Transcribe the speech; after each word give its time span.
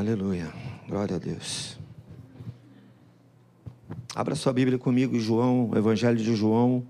Aleluia. 0.00 0.50
Glória 0.88 1.16
a 1.16 1.18
Deus. 1.18 1.78
Abra 4.14 4.34
sua 4.34 4.50
Bíblia 4.50 4.78
comigo, 4.78 5.20
João, 5.20 5.70
Evangelho 5.76 6.16
de 6.16 6.34
João, 6.34 6.86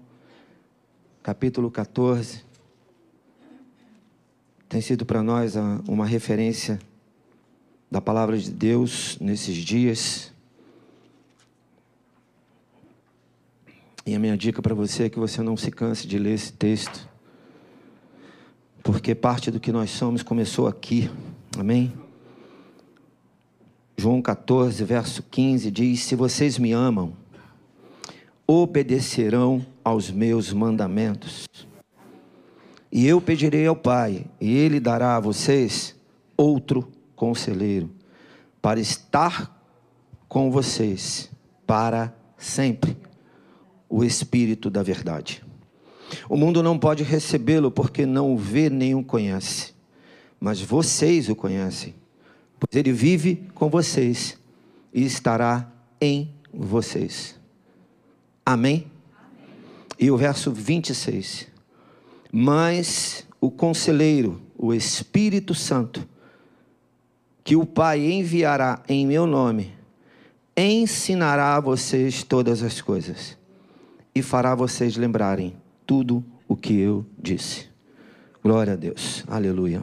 capítulo 1.20 1.72
14. 1.72 2.44
Tem 4.68 4.80
sido 4.80 5.04
para 5.04 5.24
nós 5.24 5.56
uma 5.88 6.06
referência 6.06 6.78
da 7.90 8.00
palavra 8.00 8.38
de 8.38 8.48
Deus 8.48 9.18
nesses 9.20 9.56
dias. 9.56 10.32
E 14.06 14.14
a 14.14 14.20
minha 14.20 14.36
dica 14.36 14.62
para 14.62 14.72
você 14.72 15.06
é 15.06 15.10
que 15.10 15.18
você 15.18 15.42
não 15.42 15.56
se 15.56 15.72
canse 15.72 16.06
de 16.06 16.16
ler 16.16 16.34
esse 16.34 16.52
texto, 16.52 17.08
porque 18.84 19.16
parte 19.16 19.50
do 19.50 19.58
que 19.58 19.72
nós 19.72 19.90
somos 19.90 20.22
começou 20.22 20.68
aqui. 20.68 21.10
Amém? 21.58 21.92
João 24.00 24.22
14, 24.22 24.82
verso 24.82 25.22
15 25.30 25.70
diz: 25.70 26.02
Se 26.04 26.16
vocês 26.16 26.58
me 26.58 26.72
amam, 26.72 27.12
obedecerão 28.46 29.64
aos 29.84 30.10
meus 30.10 30.54
mandamentos. 30.54 31.46
E 32.90 33.06
eu 33.06 33.20
pedirei 33.20 33.66
ao 33.66 33.76
Pai, 33.76 34.24
e 34.40 34.56
Ele 34.56 34.80
dará 34.80 35.16
a 35.16 35.20
vocês 35.20 35.94
outro 36.34 36.90
conselheiro, 37.14 37.90
para 38.62 38.80
estar 38.80 39.62
com 40.26 40.50
vocês 40.50 41.30
para 41.66 42.10
sempre 42.38 42.96
o 43.86 44.02
Espírito 44.02 44.70
da 44.70 44.82
Verdade. 44.82 45.44
O 46.26 46.38
mundo 46.38 46.62
não 46.62 46.78
pode 46.78 47.04
recebê-lo 47.04 47.70
porque 47.70 48.06
não 48.06 48.32
o 48.32 48.38
vê 48.38 48.70
nem 48.70 48.94
o 48.94 49.04
conhece, 49.04 49.74
mas 50.40 50.58
vocês 50.58 51.28
o 51.28 51.36
conhecem 51.36 51.99
pois 52.60 52.76
ele 52.76 52.92
vive 52.92 53.48
com 53.54 53.70
vocês 53.70 54.38
e 54.92 55.04
estará 55.04 55.68
em 56.00 56.32
vocês. 56.52 57.38
Amém? 58.44 58.86
Amém? 59.16 59.56
E 59.98 60.10
o 60.10 60.16
verso 60.16 60.52
26. 60.52 61.48
Mas 62.30 63.26
o 63.40 63.50
conselheiro, 63.50 64.40
o 64.56 64.74
Espírito 64.74 65.54
Santo, 65.54 66.06
que 67.42 67.56
o 67.56 67.64
Pai 67.64 68.12
enviará 68.12 68.82
em 68.88 69.06
meu 69.06 69.26
nome, 69.26 69.72
ensinará 70.56 71.56
a 71.56 71.60
vocês 71.60 72.22
todas 72.22 72.62
as 72.62 72.80
coisas 72.80 73.36
e 74.14 74.22
fará 74.22 74.54
vocês 74.54 74.96
lembrarem 74.96 75.56
tudo 75.86 76.24
o 76.46 76.54
que 76.54 76.78
eu 76.78 77.06
disse. 77.18 77.68
Glória 78.42 78.74
a 78.74 78.76
Deus. 78.76 79.24
Aleluia. 79.26 79.82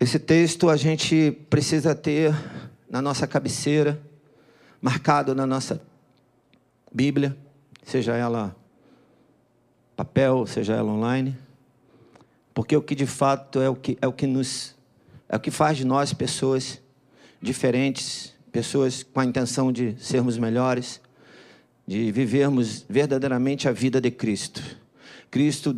Esse 0.00 0.18
texto 0.18 0.70
a 0.70 0.78
gente 0.78 1.30
precisa 1.50 1.94
ter 1.94 2.34
na 2.88 3.02
nossa 3.02 3.26
cabeceira, 3.26 4.00
marcado 4.80 5.34
na 5.34 5.46
nossa 5.46 5.78
Bíblia, 6.90 7.36
seja 7.84 8.16
ela 8.16 8.56
papel, 9.94 10.46
seja 10.46 10.72
ela 10.72 10.90
online, 10.90 11.36
porque 12.54 12.74
o 12.74 12.80
que 12.80 12.94
de 12.94 13.04
fato 13.04 13.60
é 13.60 13.68
o 13.68 13.76
que 13.76 13.98
é 14.00 14.08
o 14.08 14.12
que 14.12 14.26
nos 14.26 14.74
é 15.28 15.36
o 15.36 15.40
que 15.40 15.50
faz 15.50 15.76
de 15.76 15.84
nós 15.84 16.14
pessoas 16.14 16.80
diferentes, 17.38 18.32
pessoas 18.50 19.02
com 19.02 19.20
a 19.20 19.24
intenção 19.26 19.70
de 19.70 19.94
sermos 19.98 20.38
melhores, 20.38 20.98
de 21.86 22.10
vivermos 22.10 22.86
verdadeiramente 22.88 23.68
a 23.68 23.72
vida 23.72 24.00
de 24.00 24.10
Cristo. 24.10 24.62
Cristo 25.30 25.76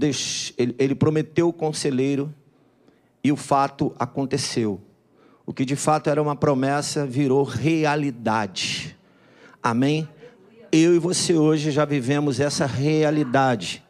ele, 0.56 0.77
ele 0.78 0.95
prometeu 0.95 1.48
o 1.48 1.53
conselheiro 1.53 2.33
e 3.23 3.31
o 3.31 3.37
fato 3.37 3.95
aconteceu. 3.98 4.81
O 5.45 5.53
que 5.53 5.65
de 5.65 5.77
fato 5.77 6.09
era 6.09 6.23
uma 6.23 6.37
promessa 6.37 7.06
virou 7.06 7.42
realidade. 7.42 8.97
Amém? 9.62 10.09
Eu 10.70 10.95
e 10.95 10.98
você 10.98 11.34
hoje 11.34 11.70
já 11.70 11.84
vivemos 11.84 12.41
essa 12.41 12.65
realidade. 12.65 13.84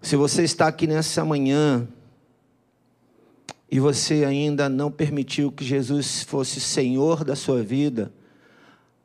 Se 0.00 0.16
você 0.16 0.42
está 0.42 0.66
aqui 0.68 0.86
nessa 0.86 1.24
manhã 1.24 1.86
e 3.70 3.78
você 3.78 4.24
ainda 4.24 4.68
não 4.68 4.90
permitiu 4.90 5.52
que 5.52 5.64
Jesus 5.64 6.22
fosse 6.22 6.60
Senhor 6.60 7.24
da 7.24 7.36
sua 7.36 7.62
vida, 7.62 8.12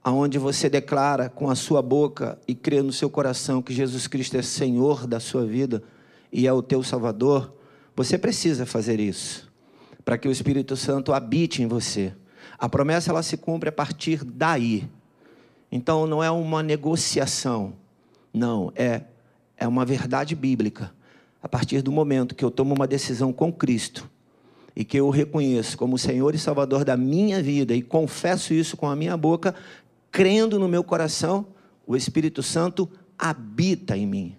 aonde 0.03 0.37
você 0.37 0.69
declara 0.69 1.29
com 1.29 1.49
a 1.49 1.55
sua 1.55 1.81
boca 1.81 2.37
e 2.47 2.53
crê 2.53 2.81
no 2.81 2.93
seu 2.93 3.09
coração 3.09 3.61
que 3.61 3.73
Jesus 3.73 4.07
Cristo 4.07 4.37
é 4.37 4.41
Senhor 4.41 5.07
da 5.07 5.19
sua 5.19 5.45
vida 5.45 5.83
e 6.31 6.47
é 6.47 6.53
o 6.53 6.61
teu 6.61 6.83
Salvador, 6.83 7.51
você 7.95 8.17
precisa 8.17 8.65
fazer 8.65 8.99
isso 8.99 9.51
para 10.03 10.17
que 10.17 10.27
o 10.27 10.31
Espírito 10.31 10.75
Santo 10.75 11.13
habite 11.13 11.63
em 11.63 11.67
você. 11.67 12.13
A 12.59 12.69
promessa 12.69 13.11
ela 13.11 13.23
se 13.23 13.37
cumpre 13.37 13.69
a 13.69 13.71
partir 13.71 14.23
daí. 14.23 14.87
Então 15.71 16.05
não 16.05 16.23
é 16.23 16.29
uma 16.29 16.61
negociação. 16.61 17.73
Não, 18.31 18.71
é 18.75 19.01
é 19.57 19.67
uma 19.67 19.85
verdade 19.85 20.35
bíblica. 20.35 20.91
A 21.41 21.47
partir 21.47 21.81
do 21.81 21.91
momento 21.91 22.35
que 22.35 22.43
eu 22.43 22.51
tomo 22.51 22.73
uma 22.73 22.87
decisão 22.87 23.31
com 23.31 23.51
Cristo 23.51 24.09
e 24.75 24.83
que 24.83 24.97
eu 24.97 25.07
o 25.07 25.11
reconheço 25.11 25.77
como 25.77 25.97
Senhor 25.97 26.33
e 26.35 26.39
Salvador 26.39 26.83
da 26.83 26.97
minha 26.97 27.41
vida 27.41 27.73
e 27.73 27.81
confesso 27.81 28.53
isso 28.53 28.75
com 28.75 28.89
a 28.89 28.95
minha 28.95 29.15
boca, 29.15 29.55
crendo 30.11 30.59
no 30.59 30.67
meu 30.67 30.83
coração, 30.83 31.45
o 31.85 31.95
Espírito 31.95 32.41
Santo 32.41 32.89
habita 33.17 33.95
em 33.95 34.05
mim. 34.05 34.35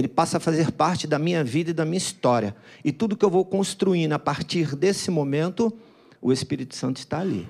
Ele 0.00 0.08
passa 0.08 0.38
a 0.38 0.40
fazer 0.40 0.72
parte 0.72 1.06
da 1.06 1.18
minha 1.18 1.44
vida 1.44 1.72
e 1.72 1.74
da 1.74 1.84
minha 1.84 1.98
história. 1.98 2.56
E 2.82 2.90
tudo 2.90 3.14
que 3.14 3.22
eu 3.22 3.28
vou 3.28 3.44
construindo 3.44 4.14
a 4.14 4.18
partir 4.18 4.74
desse 4.74 5.10
momento, 5.10 5.70
o 6.22 6.32
Espírito 6.32 6.74
Santo 6.74 6.96
está 6.96 7.20
ali, 7.20 7.46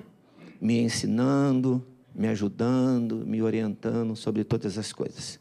me 0.59 0.81
ensinando, 0.81 1.81
me 2.13 2.27
ajudando, 2.27 3.23
me 3.25 3.41
orientando 3.41 4.17
sobre 4.17 4.43
todas 4.43 4.77
as 4.77 4.91
coisas. 4.91 5.39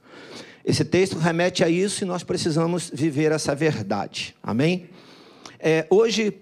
Esse 0.65 0.85
texto 0.85 1.19
remete 1.19 1.65
a 1.65 1.69
isso 1.69 2.05
e 2.05 2.07
nós 2.07 2.23
precisamos 2.23 2.93
viver 2.95 3.33
essa 3.33 3.57
verdade. 3.57 4.37
Amém? 4.41 4.89
É, 5.59 5.89
hoje, 5.91 6.39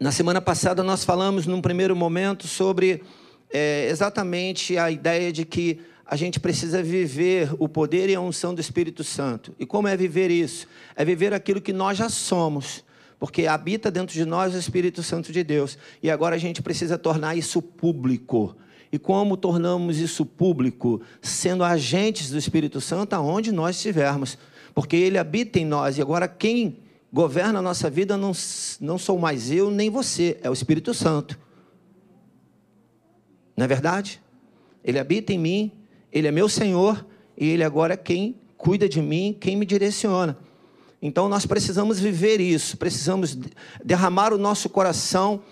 na 0.00 0.10
semana 0.10 0.40
passada, 0.40 0.82
nós 0.82 1.04
falamos 1.04 1.46
num 1.46 1.62
primeiro 1.62 1.94
momento 1.94 2.48
sobre 2.48 3.00
é, 3.48 3.86
exatamente 3.88 4.76
a 4.76 4.90
ideia 4.90 5.32
de 5.32 5.44
que 5.44 5.78
a 6.06 6.16
gente 6.16 6.38
precisa 6.38 6.82
viver 6.82 7.50
o 7.58 7.68
poder 7.68 8.10
e 8.10 8.14
a 8.14 8.20
unção 8.20 8.54
do 8.54 8.60
Espírito 8.60 9.02
Santo. 9.02 9.54
E 9.58 9.64
como 9.64 9.88
é 9.88 9.96
viver 9.96 10.30
isso? 10.30 10.66
É 10.94 11.04
viver 11.04 11.32
aquilo 11.32 11.60
que 11.60 11.72
nós 11.72 11.96
já 11.96 12.08
somos, 12.08 12.84
porque 13.18 13.46
habita 13.46 13.90
dentro 13.90 14.14
de 14.14 14.24
nós 14.24 14.54
o 14.54 14.58
Espírito 14.58 15.02
Santo 15.02 15.32
de 15.32 15.42
Deus. 15.42 15.78
E 16.02 16.10
agora 16.10 16.36
a 16.36 16.38
gente 16.38 16.60
precisa 16.60 16.98
tornar 16.98 17.36
isso 17.36 17.62
público. 17.62 18.54
E 18.92 18.98
como 18.98 19.36
tornamos 19.36 19.98
isso 19.98 20.24
público? 20.24 21.00
Sendo 21.20 21.64
agentes 21.64 22.30
do 22.30 22.38
Espírito 22.38 22.80
Santo 22.80 23.14
aonde 23.14 23.50
nós 23.50 23.76
estivermos. 23.76 24.38
Porque 24.74 24.96
ele 24.96 25.18
habita 25.18 25.58
em 25.58 25.64
nós. 25.64 25.98
E 25.98 26.02
agora 26.02 26.28
quem 26.28 26.78
governa 27.12 27.60
a 27.60 27.62
nossa 27.62 27.88
vida 27.88 28.16
não, 28.16 28.32
não 28.80 28.98
sou 28.98 29.18
mais 29.18 29.50
eu 29.50 29.70
nem 29.70 29.88
você, 29.88 30.36
é 30.42 30.50
o 30.50 30.52
Espírito 30.52 30.92
Santo. 30.92 31.38
Não 33.56 33.64
é 33.64 33.68
verdade? 33.68 34.20
Ele 34.82 34.98
habita 34.98 35.32
em 35.32 35.38
mim, 35.38 35.72
ele 36.14 36.28
é 36.28 36.30
meu 36.30 36.48
Senhor 36.48 37.04
e 37.36 37.48
Ele 37.48 37.64
agora 37.64 37.94
é 37.94 37.96
quem 37.96 38.36
cuida 38.56 38.88
de 38.88 39.02
mim, 39.02 39.36
quem 39.38 39.56
me 39.56 39.66
direciona. 39.66 40.38
Então 41.02 41.28
nós 41.28 41.44
precisamos 41.44 41.98
viver 41.98 42.40
isso, 42.40 42.76
precisamos 42.76 43.36
derramar 43.84 44.32
o 44.32 44.38
nosso 44.38 44.70
coração 44.70 45.42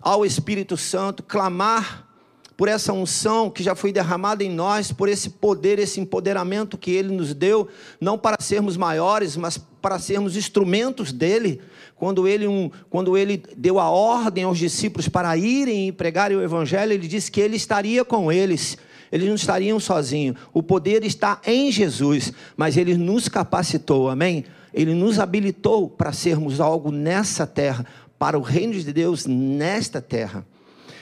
ao 0.00 0.26
Espírito 0.26 0.76
Santo, 0.76 1.22
clamar 1.22 2.08
por 2.56 2.68
essa 2.68 2.92
unção 2.92 3.48
que 3.48 3.62
já 3.62 3.74
foi 3.76 3.92
derramada 3.92 4.42
em 4.42 4.50
nós, 4.50 4.90
por 4.92 5.08
esse 5.08 5.30
poder, 5.30 5.78
esse 5.78 6.00
empoderamento 6.00 6.76
que 6.76 6.90
Ele 6.90 7.14
nos 7.14 7.32
deu, 7.32 7.68
não 8.00 8.18
para 8.18 8.36
sermos 8.40 8.76
maiores, 8.76 9.36
mas 9.36 9.56
para 9.56 10.00
sermos 10.00 10.36
instrumentos 10.36 11.12
dele. 11.12 11.62
Quando 11.94 12.26
ele, 12.26 12.48
um, 12.48 12.68
quando 12.90 13.16
ele 13.16 13.42
deu 13.56 13.78
a 13.78 13.88
ordem 13.88 14.42
aos 14.42 14.58
discípulos 14.58 15.08
para 15.08 15.36
irem 15.36 15.88
e 15.88 15.92
pregarem 15.92 16.36
o 16.36 16.42
Evangelho, 16.42 16.92
ele 16.92 17.06
disse 17.06 17.30
que 17.30 17.40
ele 17.40 17.56
estaria 17.56 18.04
com 18.04 18.30
eles 18.30 18.76
eles 19.12 19.28
não 19.28 19.34
estariam 19.34 19.78
sozinhos. 19.78 20.38
O 20.54 20.62
poder 20.62 21.04
está 21.04 21.38
em 21.46 21.70
Jesus, 21.70 22.32
mas 22.56 22.78
ele 22.78 22.96
nos 22.96 23.28
capacitou, 23.28 24.08
amém? 24.08 24.46
Ele 24.72 24.94
nos 24.94 25.18
habilitou 25.18 25.86
para 25.86 26.14
sermos 26.14 26.60
algo 26.60 26.90
nessa 26.90 27.46
terra, 27.46 27.84
para 28.18 28.38
o 28.38 28.42
reino 28.42 28.72
de 28.72 28.90
Deus 28.90 29.26
nesta 29.26 30.00
terra. 30.00 30.46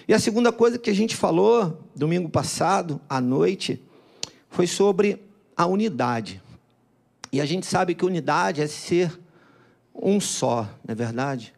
E 0.08 0.12
a 0.12 0.18
segunda 0.18 0.50
coisa 0.50 0.76
que 0.76 0.90
a 0.90 0.94
gente 0.94 1.14
falou 1.14 1.86
domingo 1.94 2.28
passado, 2.28 3.00
à 3.08 3.20
noite, 3.20 3.80
foi 4.48 4.66
sobre 4.66 5.22
a 5.56 5.66
unidade. 5.66 6.42
E 7.32 7.40
a 7.40 7.46
gente 7.46 7.64
sabe 7.64 7.94
que 7.94 8.04
unidade 8.04 8.60
é 8.60 8.66
ser 8.66 9.16
um 9.94 10.20
só, 10.20 10.62
não 10.84 10.92
é 10.92 10.94
verdade? 10.96 11.54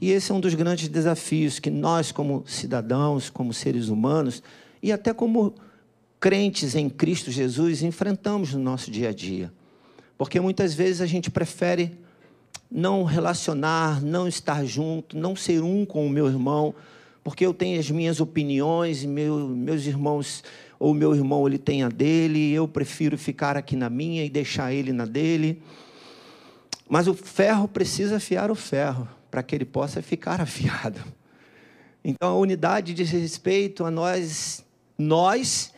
E 0.00 0.12
esse 0.12 0.30
é 0.30 0.34
um 0.34 0.40
dos 0.40 0.54
grandes 0.54 0.86
desafios 0.86 1.58
que 1.58 1.70
nós, 1.70 2.12
como 2.12 2.44
cidadãos, 2.46 3.28
como 3.28 3.52
seres 3.52 3.88
humanos, 3.88 4.40
e 4.84 4.92
até 4.92 5.14
como 5.14 5.54
crentes 6.20 6.74
em 6.74 6.90
Cristo 6.90 7.30
Jesus 7.30 7.82
enfrentamos 7.82 8.52
no 8.52 8.60
nosso 8.60 8.90
dia 8.90 9.08
a 9.08 9.12
dia. 9.14 9.50
Porque 10.18 10.38
muitas 10.38 10.74
vezes 10.74 11.00
a 11.00 11.06
gente 11.06 11.30
prefere 11.30 11.98
não 12.70 13.02
relacionar, 13.02 14.02
não 14.02 14.28
estar 14.28 14.62
junto, 14.66 15.16
não 15.16 15.34
ser 15.34 15.62
um 15.62 15.86
com 15.86 16.06
o 16.06 16.10
meu 16.10 16.26
irmão, 16.26 16.74
porque 17.22 17.46
eu 17.46 17.54
tenho 17.54 17.80
as 17.80 17.90
minhas 17.90 18.20
opiniões 18.20 19.02
meu, 19.06 19.48
meus 19.48 19.86
irmãos 19.86 20.44
ou 20.78 20.92
meu 20.92 21.14
irmão 21.14 21.46
ele 21.48 21.56
tem 21.56 21.82
a 21.82 21.88
dele, 21.88 22.52
eu 22.52 22.68
prefiro 22.68 23.16
ficar 23.16 23.56
aqui 23.56 23.76
na 23.76 23.88
minha 23.88 24.22
e 24.22 24.28
deixar 24.28 24.70
ele 24.70 24.92
na 24.92 25.06
dele. 25.06 25.62
Mas 26.86 27.08
o 27.08 27.14
ferro 27.14 27.66
precisa 27.66 28.16
afiar 28.16 28.50
o 28.50 28.54
ferro 28.54 29.08
para 29.30 29.42
que 29.42 29.54
ele 29.54 29.64
possa 29.64 30.02
ficar 30.02 30.42
afiado. 30.42 31.00
Então 32.04 32.28
a 32.28 32.36
unidade 32.36 32.92
diz 32.92 33.10
respeito 33.10 33.82
a 33.82 33.90
nós, 33.90 34.63
nós, 34.98 35.72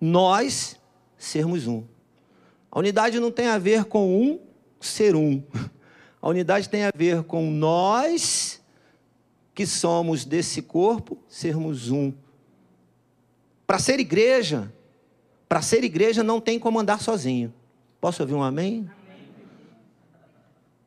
nós 0.00 0.78
sermos 1.16 1.66
um. 1.66 1.84
A 2.70 2.78
unidade 2.78 3.18
não 3.20 3.30
tem 3.30 3.46
a 3.46 3.58
ver 3.58 3.84
com 3.84 4.20
um 4.20 4.40
ser 4.80 5.14
um. 5.14 5.42
A 6.20 6.28
unidade 6.28 6.68
tem 6.68 6.84
a 6.84 6.92
ver 6.94 7.22
com 7.24 7.50
nós 7.50 8.60
que 9.54 9.66
somos 9.66 10.24
desse 10.24 10.62
corpo 10.62 11.18
sermos 11.28 11.90
um. 11.90 12.12
Para 13.66 13.78
ser 13.78 14.00
igreja, 14.00 14.72
para 15.48 15.62
ser 15.62 15.84
igreja 15.84 16.22
não 16.22 16.40
tem 16.40 16.58
como 16.58 16.80
andar 16.80 17.00
sozinho. 17.00 17.52
Posso 18.00 18.22
ouvir 18.22 18.34
um 18.34 18.42
amém? 18.42 18.90
amém? 19.06 19.28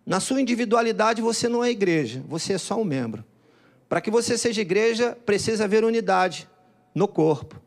Na 0.06 0.20
sua 0.20 0.42
individualidade 0.42 1.22
você 1.22 1.48
não 1.48 1.64
é 1.64 1.70
igreja, 1.70 2.24
você 2.28 2.54
é 2.54 2.58
só 2.58 2.80
um 2.80 2.84
membro. 2.84 3.24
Para 3.88 4.02
que 4.02 4.12
você 4.12 4.38
seja 4.38 4.62
igreja, 4.62 5.18
precisa 5.26 5.64
haver 5.64 5.84
unidade 5.84 6.48
no 6.98 7.08
corpo. 7.08 7.62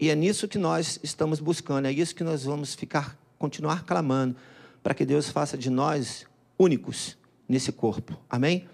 E 0.00 0.08
é 0.08 0.14
nisso 0.14 0.48
que 0.48 0.56
nós 0.56 0.98
estamos 1.02 1.38
buscando, 1.38 1.86
é 1.86 1.92
isso 1.92 2.14
que 2.14 2.24
nós 2.24 2.44
vamos 2.44 2.74
ficar 2.74 3.18
continuar 3.38 3.84
clamando 3.84 4.36
para 4.82 4.94
que 4.94 5.04
Deus 5.04 5.28
faça 5.28 5.56
de 5.58 5.68
nós 5.68 6.26
únicos 6.58 7.18
nesse 7.46 7.70
corpo. 7.70 8.18
Amém? 8.28 8.66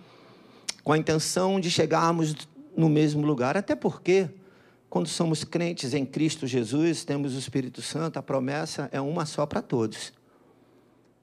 Com 0.85 0.93
a 0.93 0.99
intenção 0.99 1.59
de 1.59 1.71
chegarmos 1.73 2.37
no 2.77 2.89
mesmo 2.89 3.27
lugar, 3.27 3.57
até 3.57 3.75
porque 3.75 4.31
quando 4.89 5.09
somos 5.09 5.43
crentes 5.43 5.93
em 5.93 6.07
Cristo 6.07 6.47
Jesus, 6.47 7.05
temos 7.05 7.35
o 7.35 7.39
Espírito 7.39 7.83
Santo, 7.83 8.17
a 8.17 8.23
promessa 8.23 8.89
é 8.93 9.01
uma 9.01 9.27
só 9.27 9.45
para 9.45 9.61
todos. 9.61 10.13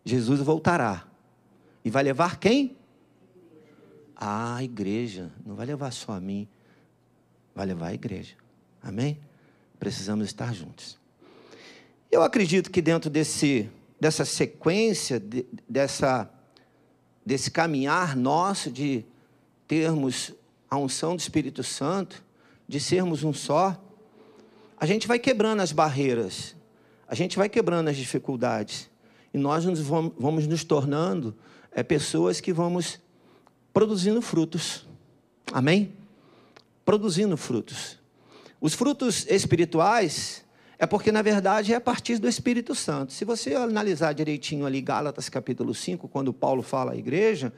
Jesus 0.03 0.41
voltará. 0.41 1.07
E 1.85 1.89
vai 1.89 2.03
levar 2.03 2.37
quem? 2.37 2.75
A 4.13 4.61
igreja. 4.61 5.31
Não 5.45 5.55
vai 5.55 5.65
levar 5.65 5.91
só 5.91 6.11
a 6.11 6.19
mim, 6.19 6.49
vai 7.55 7.65
levar 7.65 7.87
a 7.87 7.93
igreja. 7.93 8.40
Amém? 8.81 9.19
Precisamos 9.79 10.25
estar 10.25 10.53
juntos. 10.53 10.97
Eu 12.11 12.23
acredito 12.23 12.69
que 12.69 12.81
dentro 12.81 13.09
desse, 13.09 13.69
dessa 13.99 14.25
sequência, 14.25 15.19
de, 15.19 15.45
dessa, 15.67 16.29
desse 17.25 17.49
caminhar 17.51 18.15
nosso 18.17 18.71
de 18.71 19.05
termos 19.67 20.33
a 20.69 20.77
unção 20.77 21.15
do 21.15 21.19
Espírito 21.19 21.63
Santo, 21.63 22.23
de 22.67 22.79
sermos 22.79 23.23
um 23.23 23.31
só, 23.31 23.81
a 24.77 24.85
gente 24.85 25.07
vai 25.07 25.19
quebrando 25.19 25.61
as 25.61 25.71
barreiras, 25.71 26.55
a 27.07 27.13
gente 27.13 27.37
vai 27.37 27.47
quebrando 27.47 27.89
as 27.89 27.95
dificuldades. 27.95 28.89
E 29.33 29.37
nós 29.37 29.63
nos 29.63 29.79
vamos, 29.79 30.13
vamos 30.17 30.47
nos 30.47 30.63
tornando 30.63 31.35
é, 31.71 31.83
pessoas 31.83 32.41
que 32.41 32.51
vamos 32.51 32.99
produzindo 33.73 34.21
frutos. 34.21 34.85
Amém? 35.53 35.93
Produzindo 36.83 37.37
frutos. 37.37 38.00
Os 38.61 38.75
frutos 38.75 39.25
espirituais 39.27 40.45
é 40.77 40.85
porque, 40.85 41.11
na 41.11 41.23
verdade, 41.23 41.73
é 41.73 41.77
a 41.77 41.81
partir 41.81 42.19
do 42.19 42.29
Espírito 42.29 42.75
Santo. 42.75 43.11
Se 43.11 43.25
você 43.25 43.55
analisar 43.55 44.13
direitinho 44.13 44.67
ali 44.67 44.79
Gálatas 44.81 45.27
capítulo 45.29 45.73
5, 45.73 46.07
quando 46.07 46.31
Paulo 46.31 46.61
fala 46.61 46.91
à 46.91 46.95
igreja, 46.95 47.51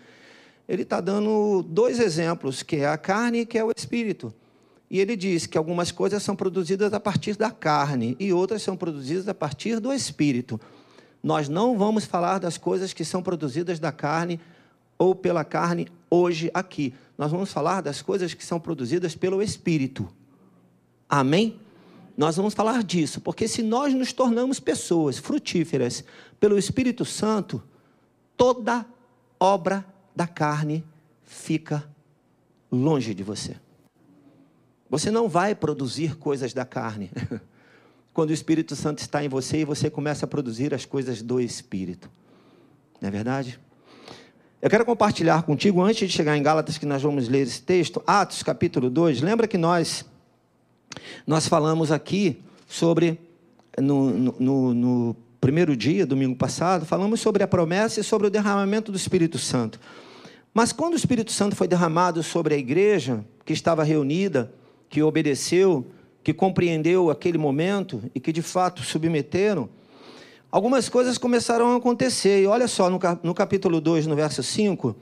ele 0.65 0.83
está 0.83 1.01
dando 1.01 1.61
dois 1.61 2.00
exemplos, 2.00 2.63
que 2.63 2.77
é 2.77 2.88
a 2.88 2.97
carne 2.97 3.41
e 3.41 3.45
que 3.45 3.57
é 3.57 3.63
o 3.65 3.73
Espírito. 3.75 4.33
E 4.89 4.97
ele 4.97 5.17
diz 5.17 5.45
que 5.45 5.57
algumas 5.57 5.91
coisas 5.91 6.23
são 6.23 6.38
produzidas 6.38 6.94
a 6.94 7.01
partir 7.01 7.35
da 7.35 7.51
carne 7.51 8.15
e 8.17 8.31
outras 8.31 8.61
são 8.61 8.77
produzidas 8.77 9.27
a 9.27 9.33
partir 9.33 9.81
do 9.81 9.91
espírito. 9.91 10.57
Nós 11.21 11.50
não 11.50 11.77
vamos 11.77 12.05
falar 12.05 12.39
das 12.39 12.57
coisas 12.57 12.94
que 12.94 13.03
são 13.03 13.21
produzidas 13.21 13.77
da 13.77 13.91
carne 13.91 14.39
ou 14.97 15.13
pela 15.13 15.44
carne 15.44 15.89
hoje 16.09 16.50
aqui. 16.53 16.94
Nós 17.17 17.29
vamos 17.29 17.51
falar 17.51 17.81
das 17.81 18.01
coisas 18.01 18.33
que 18.33 18.45
são 18.45 18.57
produzidas 18.57 19.15
pelo 19.15 19.41
espírito. 19.41 20.07
Amém? 21.15 21.60
Nós 22.18 22.36
vamos 22.36 22.56
falar 22.56 22.81
disso, 22.81 23.21
porque 23.21 23.48
se 23.48 23.62
nós 23.62 23.94
nos 23.94 24.12
tornamos 24.12 24.60
pessoas 24.60 25.19
frutíferas 25.19 26.04
pelo 26.39 26.57
Espírito 26.57 27.06
Santo, 27.06 27.62
toda 28.36 28.83
obra 29.39 29.86
da 30.15 30.25
carne 30.25 30.83
fica 31.24 31.88
longe 32.71 33.13
de 33.13 33.21
você. 33.21 33.56
Você 34.89 35.12
não 35.12 35.30
vai 35.30 35.54
produzir 35.54 36.15
coisas 36.15 36.51
da 36.51 36.65
carne. 36.65 37.12
Quando 38.12 38.31
o 38.31 38.33
Espírito 38.33 38.75
Santo 38.75 38.98
está 38.98 39.24
em 39.24 39.30
você 39.30 39.60
e 39.60 39.65
você 39.65 39.92
começa 39.92 40.25
a 40.25 40.27
produzir 40.27 40.74
as 40.74 40.83
coisas 40.83 41.21
do 41.21 41.39
Espírito. 41.39 42.10
Não 43.00 43.10
é 43.10 43.12
verdade? 43.12 43.60
Eu 44.60 44.69
quero 44.69 44.83
compartilhar 44.83 45.44
contigo, 45.44 45.80
antes 45.80 46.10
de 46.10 46.15
chegar 46.15 46.36
em 46.36 46.42
Gálatas, 46.42 46.80
que 46.80 46.88
nós 46.88 47.04
vamos 47.04 47.30
ler 47.30 47.42
esse 47.44 47.62
texto, 47.62 48.01
Atos 48.07 48.42
capítulo 48.42 48.89
2. 48.89 49.21
Lembra 49.21 49.48
que 49.48 49.60
nós, 49.60 50.04
nós 51.25 51.47
falamos 51.47 51.91
aqui 51.91 52.41
sobre, 52.67 53.19
no, 53.77 54.09
no, 54.39 54.73
no 54.73 55.15
primeiro 55.39 55.75
dia, 55.75 56.05
domingo 56.05 56.35
passado, 56.35 56.85
falamos 56.85 57.19
sobre 57.19 57.43
a 57.43 57.47
promessa 57.47 57.99
e 57.99 58.03
sobre 58.03 58.27
o 58.27 58.29
derramamento 58.29 58.91
do 58.91 58.97
Espírito 58.97 59.37
Santo. 59.37 59.79
Mas 60.53 60.71
quando 60.71 60.93
o 60.93 60.95
Espírito 60.95 61.31
Santo 61.31 61.55
foi 61.55 61.67
derramado 61.67 62.21
sobre 62.23 62.55
a 62.55 62.57
igreja 62.57 63.25
que 63.43 63.53
estava 63.53 63.83
reunida, 63.83 64.53
que 64.89 65.01
obedeceu, 65.01 65.85
que 66.23 66.33
compreendeu 66.33 67.09
aquele 67.09 67.37
momento 67.37 68.01
e 68.13 68.19
que 68.19 68.31
de 68.31 68.41
fato 68.41 68.81
submeteram, 68.83 69.67
algumas 70.51 70.87
coisas 70.87 71.17
começaram 71.17 71.73
a 71.73 71.77
acontecer. 71.77 72.43
E 72.43 72.47
olha 72.47 72.67
só, 72.67 72.89
no 72.89 73.33
capítulo 73.33 73.81
2, 73.81 74.07
no 74.07 74.15
verso 74.15 74.41
5, 74.41 74.95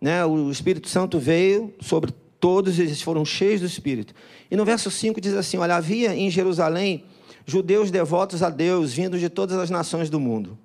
né, 0.00 0.24
o 0.24 0.50
Espírito 0.50 0.88
Santo 0.88 1.18
veio 1.18 1.72
sobre 1.80 2.12
todos, 2.40 2.78
eles 2.78 3.02
foram 3.02 3.24
cheios 3.24 3.60
do 3.60 3.66
Espírito. 3.66 4.14
E 4.50 4.56
no 4.56 4.64
verso 4.64 4.90
5 4.90 5.20
diz 5.20 5.34
assim: 5.34 5.58
Olha, 5.58 5.76
havia 5.76 6.14
em 6.14 6.30
Jerusalém 6.30 7.04
judeus 7.44 7.90
devotos 7.90 8.42
a 8.42 8.48
Deus, 8.48 8.92
vindos 8.92 9.20
de 9.20 9.28
todas 9.28 9.58
as 9.58 9.70
nações 9.70 10.08
do 10.08 10.18
mundo. 10.18 10.58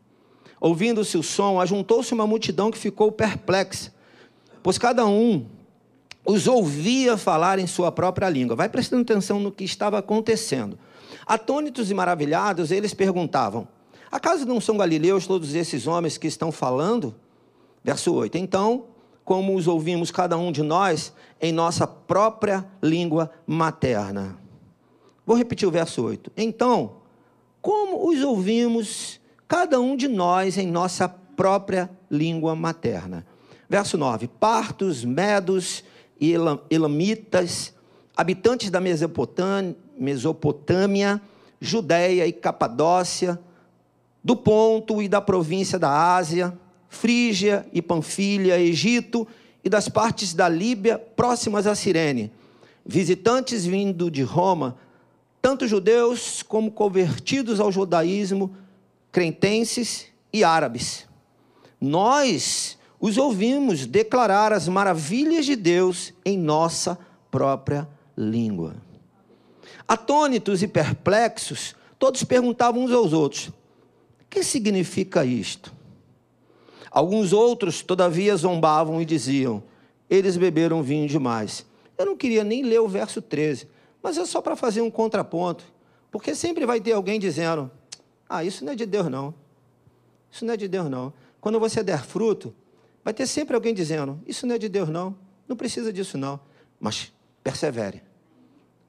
Ouvindo-se 0.60 1.18
o 1.18 1.24
som, 1.24 1.60
ajuntou-se 1.60 2.14
uma 2.14 2.26
multidão 2.26 2.72
que 2.72 2.78
ficou 2.78 3.12
perplexa, 3.12 3.94
pois 4.64 4.78
cada 4.78 5.06
um 5.06 5.46
os 6.26 6.48
ouvia 6.48 7.18
falar 7.18 7.60
em 7.60 7.68
sua 7.68 7.92
própria 7.92 8.30
língua. 8.30 8.56
Vai 8.56 8.70
prestando 8.70 9.04
atenção 9.04 9.40
no 9.40 9.52
que 9.52 9.64
estava 9.64 10.00
acontecendo. 10.00 10.80
Atônitos 11.26 11.92
e 11.92 11.94
maravilhados, 11.94 12.72
eles 12.72 12.94
perguntavam: 12.94 13.68
Acaso 14.12 14.46
não 14.46 14.62
são 14.62 14.78
galileus 14.78 15.28
todos 15.28 15.54
esses 15.54 15.88
homens 15.88 16.18
que 16.18 16.28
estão 16.28 16.52
falando? 16.52 17.14
Verso 17.84 18.14
8: 18.14 18.38
Então, 18.38 18.86
como 19.26 19.56
os 19.56 19.68
ouvimos 19.68 20.12
cada 20.12 20.38
um 20.38 20.52
de 20.52 20.62
nós 20.62 21.12
em 21.42 21.52
nossa 21.52 21.86
própria 21.86 22.66
língua 22.82 23.32
materna. 23.46 24.38
Vou 25.26 25.36
repetir 25.36 25.68
o 25.68 25.72
verso 25.72 26.04
8. 26.04 26.32
Então, 26.38 26.98
como 27.60 28.08
os 28.08 28.22
ouvimos 28.22 29.20
cada 29.48 29.80
um 29.82 29.98
de 29.98 30.08
nós 30.08 30.58
em 30.58 30.68
nossa 30.68 31.10
própria 31.10 31.90
língua 32.10 32.56
materna. 32.56 33.26
Verso 33.68 33.98
9: 33.98 34.28
Partos, 34.28 35.04
medos, 35.04 35.84
e 36.20 36.34
elamitas, 36.70 37.74
habitantes 38.16 38.70
da 38.70 38.80
Mesopotâmia, 39.98 41.22
Judéia 41.60 42.26
e 42.28 42.32
Capadócia, 42.32 43.40
do 44.24 44.36
Ponto 44.36 45.02
e 45.02 45.08
da 45.08 45.20
província 45.22 45.78
da 45.78 46.16
Ásia, 46.16 46.58
Frígia 46.90 47.66
e 47.74 47.82
Panfilha, 47.82 48.60
Egito 48.60 49.28
e 49.64 49.70
das 49.70 49.90
partes 49.90 50.34
da 50.34 50.48
Líbia 50.48 50.98
próximas 50.98 51.68
a 51.68 51.76
Cirene, 51.76 52.32
visitantes 52.86 53.66
vindo 53.66 54.12
de 54.12 54.22
Roma, 54.22 54.78
tanto 55.42 55.68
judeus 55.68 56.42
como 56.44 56.72
convertidos 56.72 57.60
ao 57.60 57.72
judaísmo, 57.72 58.56
crentenses 59.12 60.08
e 60.32 60.44
árabes. 60.44 61.08
Nós 61.80 62.78
os 63.00 63.18
ouvimos 63.18 63.86
declarar 63.86 64.54
as 64.54 64.68
maravilhas 64.68 65.46
de 65.46 65.56
Deus 65.56 66.14
em 66.24 66.38
nossa 66.38 66.98
própria 67.30 67.88
língua. 68.18 68.76
Atônitos 69.88 70.64
e 70.64 70.68
perplexos, 70.68 71.76
todos 72.00 72.24
perguntavam 72.24 72.84
uns 72.84 72.92
aos 72.92 73.14
outros: 73.14 73.48
o 73.48 73.54
que 74.30 74.44
significa 74.44 75.26
isto? 75.26 75.75
Alguns 76.96 77.34
outros, 77.34 77.82
todavia, 77.82 78.36
zombavam 78.38 79.02
e 79.02 79.06
diziam: 79.06 79.62
eles 80.10 80.38
beberam 80.38 80.82
vinho 80.82 81.08
demais. 81.08 81.66
Eu 81.98 82.06
não 82.06 82.16
queria 82.16 82.44
nem 82.44 82.64
ler 82.64 82.80
o 82.80 82.88
verso 82.88 83.22
13, 83.22 83.68
mas 84.02 84.18
é 84.18 84.26
só 84.26 84.42
para 84.42 84.56
fazer 84.56 84.82
um 84.82 84.90
contraponto, 84.90 85.66
porque 86.10 86.34
sempre 86.34 86.66
vai 86.66 86.80
ter 86.80 86.94
alguém 86.94 87.20
dizendo: 87.20 87.70
ah, 88.30 88.44
isso 88.44 88.64
não 88.64 88.72
é 88.72 88.76
de 88.76 88.86
Deus, 88.86 89.10
não. 89.10 89.34
Isso 90.32 90.46
não 90.46 90.54
é 90.54 90.58
de 90.58 90.68
Deus, 90.68 90.90
não. 90.90 91.12
Quando 91.42 91.60
você 91.60 91.84
der 91.84 92.04
fruto, 92.04 92.54
Vai 93.06 93.14
ter 93.14 93.28
sempre 93.28 93.54
alguém 93.54 93.72
dizendo: 93.72 94.20
Isso 94.26 94.48
não 94.48 94.56
é 94.56 94.58
de 94.58 94.68
Deus, 94.68 94.90
não. 94.90 95.16
Não 95.48 95.56
precisa 95.56 95.94
disso, 95.94 96.18
não. 96.18 96.40
Mas 96.80 97.14
persevere. 97.44 98.02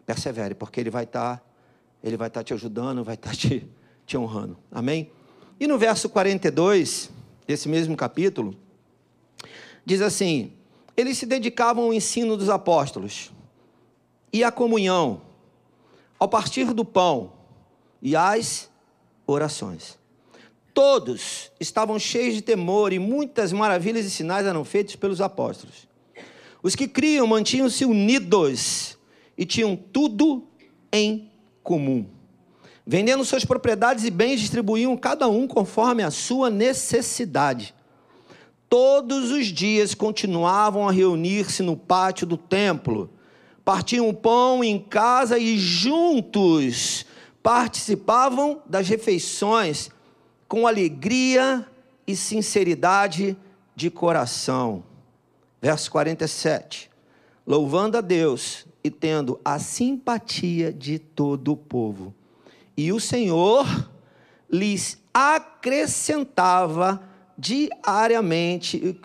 Persevere, 0.07 0.55
porque 0.55 0.81
Ele 0.81 0.89
vai 0.89 1.05
estar. 1.05 1.37
Tá, 1.37 1.43
ele 2.03 2.17
vai 2.17 2.29
estar 2.29 2.41
tá 2.41 2.45
te 2.45 2.55
ajudando, 2.55 3.05
vai 3.05 3.15
estar 3.15 3.31
tá 3.31 3.37
te, 3.37 3.69
te 4.07 4.17
honrando. 4.17 4.57
Amém? 4.71 5.11
E 5.61 5.67
no 5.67 5.77
verso 5.77 6.09
42, 6.09 7.11
desse 7.47 7.69
mesmo 7.69 7.97
capítulo, 7.97 8.57
diz 9.85 10.01
assim: 10.01 10.53
Eles 10.97 11.19
se 11.19 11.27
dedicavam 11.27 11.85
ao 11.85 11.95
ensino 11.95 12.37
dos 12.37 12.49
apóstolos 12.49 13.31
e 14.33 14.43
à 14.43 14.51
comunhão, 14.51 15.23
ao 16.19 16.29
partir 16.29 16.73
do 16.73 16.85
pão 16.85 17.33
e 18.03 18.17
às 18.17 18.71
orações. 19.27 19.99
Todos 20.75 21.51
estavam 21.59 21.99
cheios 21.99 22.35
de 22.35 22.43
temor 22.43 22.93
e 22.93 22.99
muitas 22.99 23.51
maravilhas 23.53 24.05
e 24.05 24.11
sinais 24.11 24.47
eram 24.47 24.65
feitos 24.65 24.95
pelos 24.95 25.21
apóstolos. 25.21 25.89
Os 26.63 26.75
que 26.75 26.87
criam 26.87 27.27
mantinham-se 27.27 27.85
unidos 27.85 28.99
e 29.39 29.47
tinham 29.47 29.77
tudo 29.77 30.47
em 30.93 31.31
comum. 31.63 32.16
Vendendo 32.89 33.25
suas 33.25 33.45
propriedades 33.45 34.05
e 34.05 34.11
bens, 34.13 34.39
distribuíam 34.39 34.97
cada 34.97 35.27
um 35.29 35.49
conforme 35.49 36.05
a 36.05 36.11
sua 36.13 36.49
necessidade. 36.49 37.75
Todos 38.69 39.33
os 39.33 39.47
dias 39.47 39.93
continuavam 39.93 40.89
a 40.89 40.93
reunir-se 40.93 41.65
no 41.65 41.77
pátio 41.77 42.25
do 42.25 42.37
templo, 42.37 43.11
partiam 43.65 44.09
o 44.09 44.15
pão 44.15 44.63
em 44.63 44.79
casa 44.79 45.37
e 45.37 45.59
juntos 45.59 47.05
participavam 47.43 48.63
das 48.65 48.89
refeições 48.89 49.91
com 50.47 50.65
alegria 50.65 51.67
e 52.07 52.15
sinceridade 52.15 53.37
de 53.75 53.91
coração. 53.91 54.85
Verso 55.61 55.91
47. 55.91 56.89
Louvando 57.45 57.99
a 57.99 58.01
Deus 58.01 58.65
e 58.83 58.91
tendo 58.91 59.41
a 59.45 59.59
simpatia 59.59 60.73
de 60.73 61.01
todo 61.01 61.53
o 61.53 61.57
povo 61.57 62.15
e 62.77 62.93
o 62.93 63.01
Senhor 63.01 63.67
lhes 64.51 64.99
acrescentava 65.13 67.03
diariamente 67.39 68.99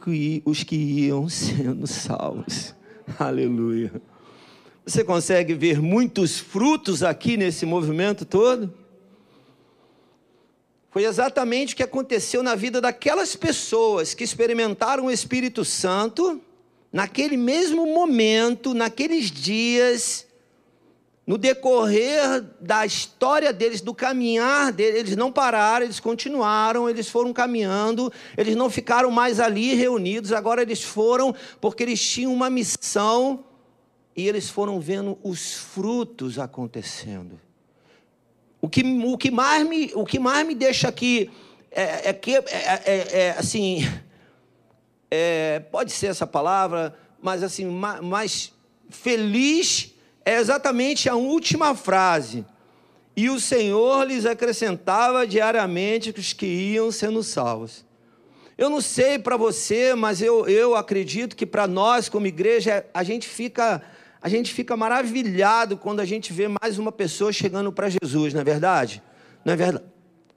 os 0.45 0.63
que 0.63 0.75
iam 0.75 1.27
sendo 1.29 1.87
salvos. 1.87 2.75
Aleluia. 3.17 3.91
Você 4.85 5.03
consegue 5.03 5.53
ver 5.53 5.81
muitos 5.81 6.39
frutos 6.39 7.03
aqui 7.03 7.37
nesse 7.37 7.65
movimento 7.65 8.25
todo? 8.25 8.73
Foi 10.89 11.05
exatamente 11.05 11.73
o 11.73 11.77
que 11.77 11.83
aconteceu 11.83 12.43
na 12.43 12.55
vida 12.55 12.81
daquelas 12.81 13.35
pessoas 13.35 14.13
que 14.13 14.23
experimentaram 14.23 15.05
o 15.05 15.11
Espírito 15.11 15.63
Santo, 15.63 16.41
naquele 16.91 17.37
mesmo 17.37 17.85
momento, 17.85 18.73
naqueles 18.73 19.31
dias, 19.31 20.27
no 21.25 21.37
decorrer 21.37 22.43
da 22.59 22.85
história 22.85 23.53
deles, 23.53 23.79
do 23.79 23.93
caminhar 23.93 24.71
deles, 24.71 24.99
eles 24.99 25.15
não 25.15 25.31
pararam, 25.31 25.85
eles 25.85 25.99
continuaram, 25.99 26.89
eles 26.89 27.07
foram 27.09 27.31
caminhando, 27.31 28.11
eles 28.35 28.55
não 28.55 28.69
ficaram 28.69 29.11
mais 29.11 29.39
ali 29.39 29.75
reunidos, 29.75 30.31
agora 30.31 30.61
eles 30.61 30.83
foram 30.83 31.33
porque 31.59 31.83
eles 31.83 32.01
tinham 32.01 32.33
uma 32.33 32.49
missão 32.49 33.45
e 34.15 34.27
eles 34.27 34.49
foram 34.49 34.79
vendo 34.79 35.17
os 35.23 35.53
frutos 35.53 36.39
acontecendo. 36.39 37.39
O 38.59 38.67
que, 38.67 38.83
o 38.83 39.17
que, 39.17 39.31
mais, 39.31 39.67
me, 39.67 39.91
o 39.95 40.05
que 40.05 40.19
mais 40.19 40.45
me 40.45 40.55
deixa 40.55 40.87
aqui 40.87 41.31
é, 41.71 42.09
é 42.09 42.13
que, 42.13 42.35
é, 42.35 42.43
é, 42.45 43.07
é 43.11 43.35
assim, 43.37 43.87
é, 45.09 45.59
pode 45.71 45.91
ser 45.91 46.07
essa 46.07 46.27
palavra, 46.27 46.95
mas 47.21 47.43
assim, 47.43 47.65
mais 47.65 48.51
feliz 48.89 49.93
é 50.25 50.37
exatamente 50.37 51.09
a 51.09 51.15
última 51.15 51.75
frase. 51.75 52.45
E 53.15 53.29
o 53.29 53.39
Senhor 53.39 54.05
lhes 54.05 54.25
acrescentava 54.25 55.27
diariamente 55.27 56.13
os 56.17 56.33
que 56.33 56.45
iam 56.45 56.91
sendo 56.91 57.21
salvos. 57.23 57.85
Eu 58.57 58.69
não 58.69 58.79
sei 58.79 59.17
para 59.17 59.35
você, 59.37 59.95
mas 59.95 60.21
eu, 60.21 60.47
eu 60.47 60.75
acredito 60.75 61.35
que 61.35 61.45
para 61.45 61.67
nós, 61.67 62.07
como 62.07 62.27
igreja, 62.27 62.85
a 62.93 63.03
gente 63.03 63.27
fica 63.27 63.81
a 64.23 64.29
gente 64.29 64.53
fica 64.53 64.77
maravilhado 64.77 65.75
quando 65.75 65.99
a 65.99 66.05
gente 66.05 66.31
vê 66.31 66.47
mais 66.47 66.77
uma 66.77 66.91
pessoa 66.91 67.33
chegando 67.33 67.71
para 67.71 67.89
Jesus, 67.89 68.35
não 68.35 68.41
é 68.41 68.43
verdade? 68.43 69.01
Não 69.43 69.53
é 69.53 69.55
verdade? 69.55 69.85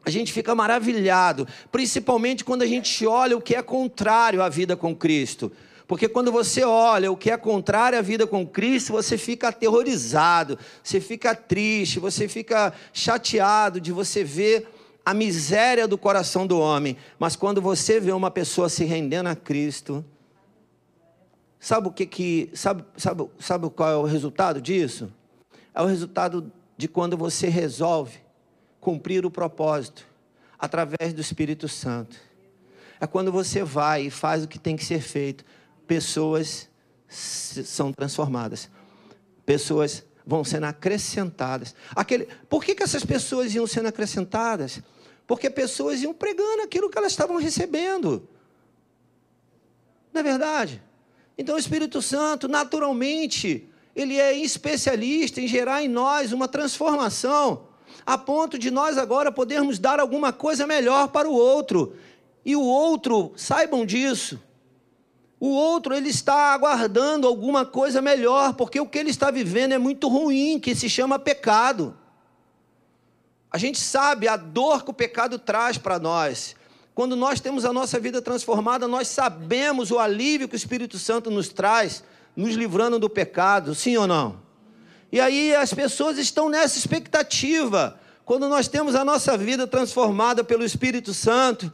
A 0.07 0.11
gente 0.11 0.33
fica 0.33 0.55
maravilhado, 0.55 1.47
principalmente 1.71 2.45
quando 2.45 2.63
a 2.63 2.67
gente 2.67 3.07
olha 3.07 3.37
o 3.37 3.43
que 3.43 3.55
é 3.55 3.63
contrário 3.63 4.43
à 4.43 4.49
vida 4.49 4.75
com 4.75 4.97
Cristo. 4.97 5.53
Porque 5.87 6.09
quando 6.09 6.33
você 6.33 6.65
olha 6.65 7.13
o 7.13 7.17
que 7.17 7.31
é 7.31 7.37
contrário 7.37 7.99
à 7.99 8.03
vida 8.03 8.27
com 8.27 8.47
Cristo, 8.47 8.93
você 8.93 9.19
fica 9.19 9.49
aterrorizado, 9.49 10.59
você 10.83 11.01
fica 11.01 11.35
triste, 11.35 12.01
você 12.01 12.27
fica 12.27 12.73
chateado 12.93 13.81
de 13.81 13.93
você 13.93 14.25
ver 14.25 14.67
a 15.05 15.13
miséria 15.13 15.87
do 15.87 15.99
coração 15.99 16.47
do 16.47 16.59
homem. 16.59 16.97
Mas 17.19 17.37
quando 17.37 17.61
você 17.61 18.01
vê 18.01 18.13
uma 18.13 18.31
pessoa 18.31 18.71
se 18.71 18.85
rendendo 18.85 19.29
a 19.29 19.37
Cristo, 19.37 20.03
sabe 21.61 21.89
o 21.89 21.93
que 21.93 22.07
que 22.07 22.51
sabe, 22.55 22.83
sabe, 22.97 23.29
sabe 23.39 23.69
qual 23.69 23.91
é 23.91 23.97
o 23.97 24.05
resultado 24.05 24.63
disso? 24.63 25.13
É 25.75 25.83
o 25.83 25.87
resultado 25.87 26.51
de 26.79 26.89
quando 26.89 27.17
você 27.17 27.49
resolve 27.49 28.19
cumprir 28.81 29.27
o 29.27 29.31
propósito 29.31 30.07
através 30.59 31.13
do 31.13 31.21
Espírito 31.21 31.69
Santo. 31.69 32.17
É 32.99 33.07
quando 33.07 33.31
você 33.31 33.63
vai 33.63 34.07
e 34.07 34.11
faz 34.11 34.45
o 34.45 34.49
que 34.49 34.59
tem 34.59 34.77
que 34.77 34.85
ser 34.85 35.01
feito 35.01 35.45
pessoas 35.87 36.69
são 37.09 37.93
transformadas, 37.93 38.69
pessoas 39.47 40.05
vão 40.27 40.43
sendo 40.45 40.65
acrescentadas. 40.65 41.75
Aquele, 41.95 42.27
por 42.49 42.65
que, 42.65 42.75
que 42.75 42.83
essas 42.83 43.05
pessoas 43.05 43.55
iam 43.55 43.67
sendo 43.67 43.89
acrescentadas? 43.89 44.81
Porque 45.27 45.49
pessoas 45.51 46.03
iam 46.03 46.15
pregando 46.15 46.63
aquilo 46.63 46.91
que 46.91 46.99
elas 46.99 47.13
estavam 47.13 47.37
recebendo. 47.37 48.29
Não 50.13 50.21
é 50.21 50.25
verdade? 50.25 50.83
Então 51.37 51.57
o 51.57 51.59
Espírito 51.59 52.01
Santo, 52.01 52.49
naturalmente, 52.49 53.69
ele 53.95 54.19
é 54.19 54.33
especialista 54.33 55.41
em 55.41 55.49
gerar 55.49 55.83
em 55.83 55.89
nós 55.89 56.33
uma 56.33 56.49
transformação, 56.49 57.69
a 58.07 58.17
ponto 58.17 58.59
de 58.59 58.71
nós 58.71 58.99
agora 58.99 59.33
podermos 59.33 59.79
dar 59.79 59.99
alguma 59.99 60.33
coisa 60.33 60.67
melhor 60.67 61.09
para 61.09 61.29
o 61.29 61.35
outro. 61.35 61.97
E 62.45 62.55
o 62.55 62.63
outro, 62.63 63.33
saibam 63.37 63.87
disso, 63.87 64.39
o 65.41 65.49
outro, 65.49 65.95
ele 65.95 66.09
está 66.09 66.53
aguardando 66.53 67.27
alguma 67.27 67.67
coisa 67.67 68.01
melhor, 68.01 68.55
porque 68.55 68.81
o 68.81 68.87
que 68.87 68.99
ele 68.99 69.11
está 69.11 69.31
vivendo 69.31 69.73
é 69.73 69.79
muito 69.79 70.09
ruim, 70.09 70.59
que 70.59 70.75
se 70.75 70.89
chama 70.89 71.19
pecado. 71.19 71.97
A 73.51 73.59
gente 73.59 73.79
sabe 73.79 74.27
a 74.27 74.37
dor 74.37 74.85
que 74.85 74.91
o 74.91 74.95
pecado 74.95 75.39
traz 75.39 75.79
para 75.79 75.99
nós. 75.99 76.57
Quando 76.95 77.17
nós 77.17 77.41
temos 77.41 77.65
a 77.65 77.73
nossa 77.73 77.99
vida 77.99 78.23
transformada, 78.23 78.87
nós 78.87 79.09
sabemos 79.09 79.91
o 79.91 79.99
alívio 79.99 80.49
que 80.49 80.55
o 80.55 80.57
Espírito 80.57 80.99
Santo 80.99 81.31
nos 81.31 81.49
traz, 81.49 82.05
nos 82.37 82.55
livrando 82.55 82.99
do 82.99 83.11
pecado, 83.11 83.75
sim 83.75 83.97
ou 83.97 84.07
não? 84.07 84.43
E 85.11 85.21
aí 85.21 85.55
as 85.55 85.73
pessoas 85.73 86.19
estão 86.19 86.49
nessa 86.49 86.79
expectativa. 86.79 87.99
Quando 88.25 88.49
nós 88.49 88.67
temos 88.67 88.95
a 88.95 89.05
nossa 89.05 89.37
vida 89.37 89.67
transformada 89.67 90.43
pelo 90.43 90.65
Espírito 90.65 91.13
Santo, 91.13 91.73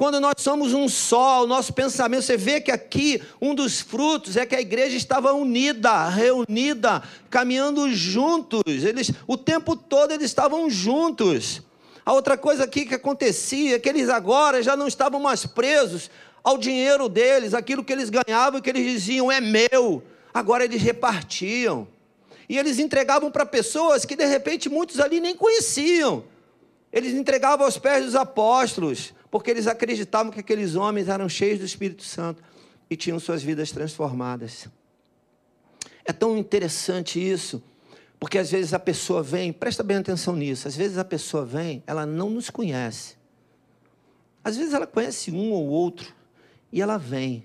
quando 0.00 0.18
nós 0.18 0.36
somos 0.38 0.72
um 0.72 0.88
só, 0.88 1.44
o 1.44 1.46
nosso 1.46 1.74
pensamento, 1.74 2.22
você 2.22 2.34
vê 2.34 2.58
que 2.58 2.70
aqui 2.70 3.20
um 3.38 3.54
dos 3.54 3.82
frutos 3.82 4.34
é 4.34 4.46
que 4.46 4.56
a 4.56 4.60
igreja 4.62 4.96
estava 4.96 5.34
unida, 5.34 6.08
reunida, 6.08 7.02
caminhando 7.28 7.86
juntos. 7.92 8.62
Eles, 8.66 9.12
o 9.26 9.36
tempo 9.36 9.76
todo 9.76 10.12
eles 10.12 10.24
estavam 10.24 10.70
juntos. 10.70 11.60
A 12.02 12.14
outra 12.14 12.38
coisa 12.38 12.64
aqui 12.64 12.86
que 12.86 12.94
acontecia 12.94 13.76
é 13.76 13.78
que 13.78 13.90
eles 13.90 14.08
agora 14.08 14.62
já 14.62 14.74
não 14.74 14.88
estavam 14.88 15.20
mais 15.20 15.44
presos 15.44 16.10
ao 16.42 16.56
dinheiro 16.56 17.06
deles, 17.06 17.52
aquilo 17.52 17.84
que 17.84 17.92
eles 17.92 18.08
ganhavam 18.08 18.58
que 18.58 18.70
eles 18.70 18.90
diziam 18.90 19.30
é 19.30 19.38
meu. 19.38 20.02
Agora 20.32 20.64
eles 20.64 20.80
repartiam. 20.80 21.86
E 22.48 22.56
eles 22.56 22.78
entregavam 22.78 23.30
para 23.30 23.44
pessoas 23.44 24.06
que 24.06 24.16
de 24.16 24.24
repente 24.24 24.66
muitos 24.66 24.98
ali 24.98 25.20
nem 25.20 25.36
conheciam. 25.36 26.24
Eles 26.92 27.14
entregavam 27.14 27.64
aos 27.64 27.78
pés 27.78 28.04
dos 28.04 28.14
apóstolos 28.14 29.14
porque 29.30 29.50
eles 29.50 29.66
acreditavam 29.66 30.32
que 30.32 30.40
aqueles 30.40 30.74
homens 30.74 31.08
eram 31.08 31.28
cheios 31.28 31.60
do 31.60 31.64
Espírito 31.64 32.02
Santo 32.02 32.42
e 32.88 32.96
tinham 32.96 33.20
suas 33.20 33.42
vidas 33.42 33.70
transformadas. 33.70 34.68
É 36.04 36.12
tão 36.12 36.36
interessante 36.36 37.20
isso, 37.20 37.62
porque 38.18 38.38
às 38.38 38.50
vezes 38.50 38.74
a 38.74 38.78
pessoa 38.78 39.22
vem, 39.22 39.52
presta 39.52 39.84
bem 39.84 39.98
atenção 39.98 40.34
nisso, 40.34 40.66
às 40.66 40.74
vezes 40.74 40.98
a 40.98 41.04
pessoa 41.04 41.44
vem, 41.44 41.84
ela 41.86 42.04
não 42.04 42.28
nos 42.28 42.50
conhece. 42.50 43.14
Às 44.42 44.56
vezes 44.56 44.74
ela 44.74 44.86
conhece 44.86 45.30
um 45.30 45.52
ou 45.52 45.68
outro, 45.68 46.12
e 46.72 46.82
ela 46.82 46.96
vem, 46.96 47.44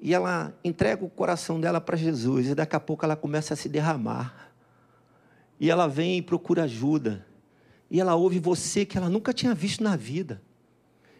e 0.00 0.12
ela 0.12 0.52
entrega 0.64 1.04
o 1.04 1.08
coração 1.08 1.60
dela 1.60 1.80
para 1.80 1.96
Jesus, 1.96 2.48
e 2.48 2.54
daqui 2.56 2.74
a 2.74 2.80
pouco 2.80 3.04
ela 3.04 3.14
começa 3.14 3.54
a 3.54 3.56
se 3.56 3.68
derramar. 3.68 4.50
E 5.60 5.70
ela 5.70 5.86
vem 5.86 6.18
e 6.18 6.22
procura 6.22 6.64
ajuda. 6.64 7.24
E 7.92 8.00
ela 8.00 8.14
ouve 8.14 8.38
você 8.38 8.86
que 8.86 8.96
ela 8.96 9.10
nunca 9.10 9.34
tinha 9.34 9.54
visto 9.54 9.84
na 9.84 9.96
vida. 9.96 10.40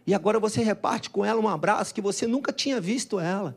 E 0.06 0.14
agora 0.14 0.40
você 0.40 0.62
reparte 0.62 1.10
com 1.10 1.22
ela 1.22 1.38
um 1.38 1.46
abraço 1.46 1.92
que 1.92 2.00
você 2.00 2.26
nunca 2.26 2.50
tinha 2.50 2.80
visto 2.80 3.20
ela. 3.20 3.54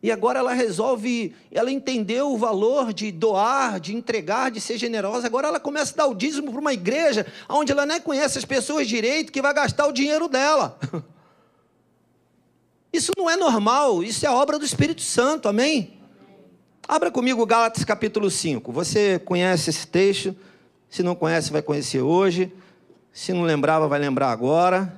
E 0.00 0.08
agora 0.08 0.38
ela 0.38 0.52
resolve, 0.52 1.34
ela 1.50 1.68
entendeu 1.68 2.32
o 2.32 2.38
valor 2.38 2.92
de 2.92 3.10
doar, 3.10 3.80
de 3.80 3.92
entregar, 3.92 4.52
de 4.52 4.60
ser 4.60 4.78
generosa. 4.78 5.26
Agora 5.26 5.48
ela 5.48 5.58
começa 5.58 5.94
a 5.94 5.96
dar 5.96 6.06
o 6.06 6.14
dízimo 6.14 6.52
para 6.52 6.60
uma 6.60 6.72
igreja 6.72 7.26
onde 7.48 7.72
ela 7.72 7.84
nem 7.84 8.00
conhece 8.00 8.38
as 8.38 8.44
pessoas 8.44 8.86
direito, 8.86 9.32
que 9.32 9.42
vai 9.42 9.52
gastar 9.52 9.88
o 9.88 9.92
dinheiro 9.92 10.28
dela. 10.28 10.78
Isso 12.92 13.10
não 13.16 13.28
é 13.28 13.36
normal, 13.36 14.04
isso 14.04 14.26
é 14.26 14.30
obra 14.30 14.58
do 14.58 14.66
Espírito 14.66 15.00
Santo, 15.00 15.48
amém? 15.48 15.98
Abra 16.86 17.10
comigo 17.10 17.46
Gálatas 17.46 17.84
capítulo 17.84 18.30
5. 18.30 18.70
Você 18.70 19.18
conhece 19.18 19.70
esse 19.70 19.86
texto? 19.86 20.36
Se 20.92 21.02
não 21.02 21.14
conhece, 21.14 21.50
vai 21.50 21.62
conhecer 21.62 22.02
hoje. 22.02 22.52
Se 23.14 23.32
não 23.32 23.44
lembrava, 23.44 23.88
vai 23.88 23.98
lembrar 23.98 24.30
agora. 24.30 24.94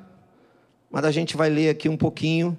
Mas 0.91 1.05
a 1.05 1.13
gente 1.13 1.37
vai 1.37 1.49
ler 1.49 1.69
aqui 1.69 1.89
um 1.89 1.97
pouquinho. 1.97 2.59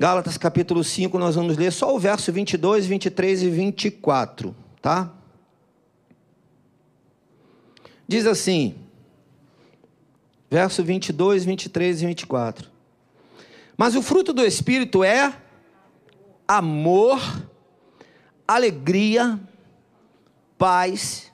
Gálatas 0.00 0.38
capítulo 0.38 0.82
5, 0.82 1.18
nós 1.18 1.34
vamos 1.34 1.58
ler 1.58 1.72
só 1.72 1.94
o 1.94 1.98
verso 1.98 2.32
22, 2.32 2.86
23 2.86 3.42
e 3.42 3.50
24, 3.50 4.56
tá? 4.80 5.12
Diz 8.06 8.24
assim, 8.24 8.74
verso 10.50 10.82
22, 10.82 11.44
23 11.44 12.00
e 12.00 12.06
24. 12.06 12.70
Mas 13.76 13.94
o 13.94 14.00
fruto 14.00 14.32
do 14.32 14.42
Espírito 14.42 15.04
é 15.04 15.34
amor, 16.46 17.20
alegria, 18.46 19.38
paz, 20.58 21.32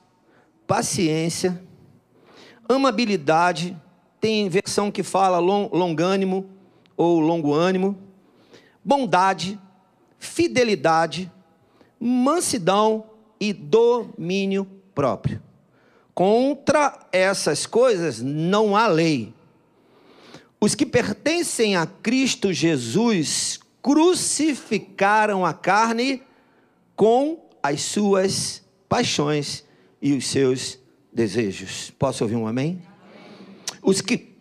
paciência, 0.67 1.61
amabilidade, 2.69 3.75
tem 4.21 4.47
versão 4.47 4.91
que 4.91 5.03
fala 5.03 5.39
longânimo 5.39 6.49
ou 6.95 7.19
longo 7.19 7.53
ânimo, 7.53 7.97
bondade, 8.83 9.59
fidelidade, 10.17 11.31
mansidão 11.99 13.05
e 13.39 13.51
domínio 13.51 14.65
próprio. 14.93 15.41
Contra 16.13 16.97
essas 17.11 17.65
coisas 17.65 18.21
não 18.21 18.75
há 18.75 18.87
lei. 18.87 19.33
Os 20.61 20.73
que 20.73 20.85
pertencem 20.85 21.75
a 21.75 21.85
Cristo 21.85 22.53
Jesus 22.53 23.59
crucificaram 23.81 25.45
a 25.45 25.53
carne 25.53 26.23
com 26.95 27.45
as 27.61 27.81
suas 27.81 28.64
paixões 28.87 29.63
e 30.01 30.13
os 30.13 30.27
seus 30.27 30.79
desejos. 31.11 31.91
Posso 31.97 32.23
ouvir 32.23 32.35
um 32.35 32.47
amém? 32.47 32.81
Os 33.81 34.01
que 34.01 34.35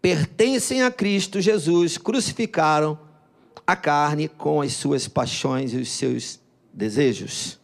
pertencem 0.00 0.82
a 0.82 0.90
Cristo 0.90 1.40
Jesus 1.40 1.96
crucificaram 1.96 2.98
a 3.66 3.76
carne 3.76 4.28
com 4.28 4.60
as 4.60 4.72
suas 4.72 5.06
paixões 5.06 5.72
e 5.72 5.76
os 5.76 5.90
seus 5.90 6.40
desejos. 6.72 7.58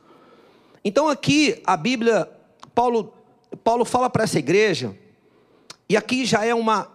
Então 0.85 1.08
aqui 1.08 1.61
a 1.66 1.76
Bíblia, 1.76 2.28
Paulo, 2.75 3.12
Paulo 3.64 3.85
fala 3.85 4.08
para 4.08 4.25
essa 4.25 4.38
igreja, 4.38 4.97
e 5.88 5.97
aqui 5.97 6.25
já 6.25 6.44
é 6.44 6.54
uma, 6.54 6.90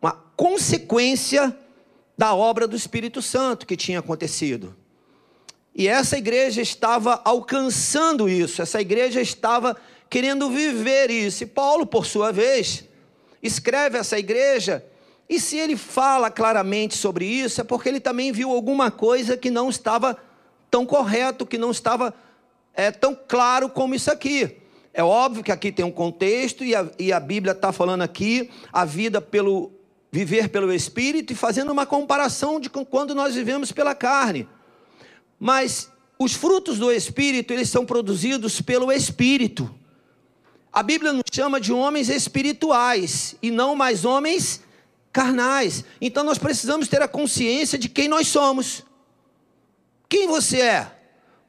uma 0.00 0.12
consequência 0.36 1.56
da 2.16 2.34
obra 2.34 2.68
do 2.68 2.76
Espírito 2.76 3.20
Santo 3.20 3.66
que 3.66 3.76
tinha 3.76 3.98
acontecido. 3.98 4.74
E 5.78 5.88
essa 5.88 6.16
igreja 6.16 6.62
estava 6.62 7.20
alcançando 7.22 8.30
isso, 8.30 8.62
essa 8.62 8.80
igreja 8.80 9.20
estava 9.20 9.76
querendo 10.08 10.48
viver 10.48 11.10
isso. 11.10 11.42
E 11.42 11.46
Paulo, 11.46 11.84
por 11.84 12.06
sua 12.06 12.32
vez, 12.32 12.84
escreve 13.42 13.98
essa 13.98 14.18
igreja, 14.18 14.82
e 15.28 15.38
se 15.38 15.58
ele 15.58 15.76
fala 15.76 16.30
claramente 16.30 16.96
sobre 16.96 17.26
isso, 17.26 17.60
é 17.60 17.64
porque 17.64 17.90
ele 17.90 18.00
também 18.00 18.32
viu 18.32 18.52
alguma 18.52 18.90
coisa 18.90 19.36
que 19.36 19.50
não 19.50 19.68
estava 19.68 20.16
tão 20.70 20.86
correto, 20.86 21.44
que 21.44 21.58
não 21.58 21.70
estava 21.70 22.14
é, 22.72 22.90
tão 22.90 23.14
claro 23.14 23.68
como 23.68 23.94
isso 23.94 24.10
aqui. 24.10 24.56
É 24.94 25.04
óbvio 25.04 25.44
que 25.44 25.52
aqui 25.52 25.70
tem 25.70 25.84
um 25.84 25.92
contexto, 25.92 26.64
e 26.64 26.74
a, 26.74 26.86
e 26.98 27.12
a 27.12 27.20
Bíblia 27.20 27.52
está 27.52 27.70
falando 27.70 28.00
aqui 28.00 28.50
a 28.72 28.86
vida 28.86 29.20
pelo 29.20 29.70
viver 30.10 30.48
pelo 30.48 30.72
Espírito 30.72 31.34
e 31.34 31.36
fazendo 31.36 31.70
uma 31.70 31.84
comparação 31.84 32.58
de 32.58 32.70
quando 32.70 33.14
nós 33.14 33.34
vivemos 33.34 33.72
pela 33.72 33.94
carne. 33.94 34.48
Mas 35.38 35.90
os 36.18 36.32
frutos 36.32 36.78
do 36.78 36.90
Espírito, 36.90 37.52
eles 37.52 37.68
são 37.68 37.84
produzidos 37.84 38.60
pelo 38.60 38.90
Espírito. 38.90 39.72
A 40.72 40.82
Bíblia 40.82 41.12
nos 41.12 41.24
chama 41.32 41.60
de 41.60 41.72
homens 41.72 42.08
espirituais 42.08 43.34
e 43.42 43.50
não 43.50 43.74
mais 43.74 44.04
homens 44.04 44.62
carnais. 45.12 45.84
Então 46.00 46.22
nós 46.22 46.38
precisamos 46.38 46.88
ter 46.88 47.00
a 47.00 47.08
consciência 47.08 47.78
de 47.78 47.88
quem 47.88 48.08
nós 48.08 48.28
somos. 48.28 48.84
Quem 50.08 50.26
você 50.26 50.60
é? 50.60 50.92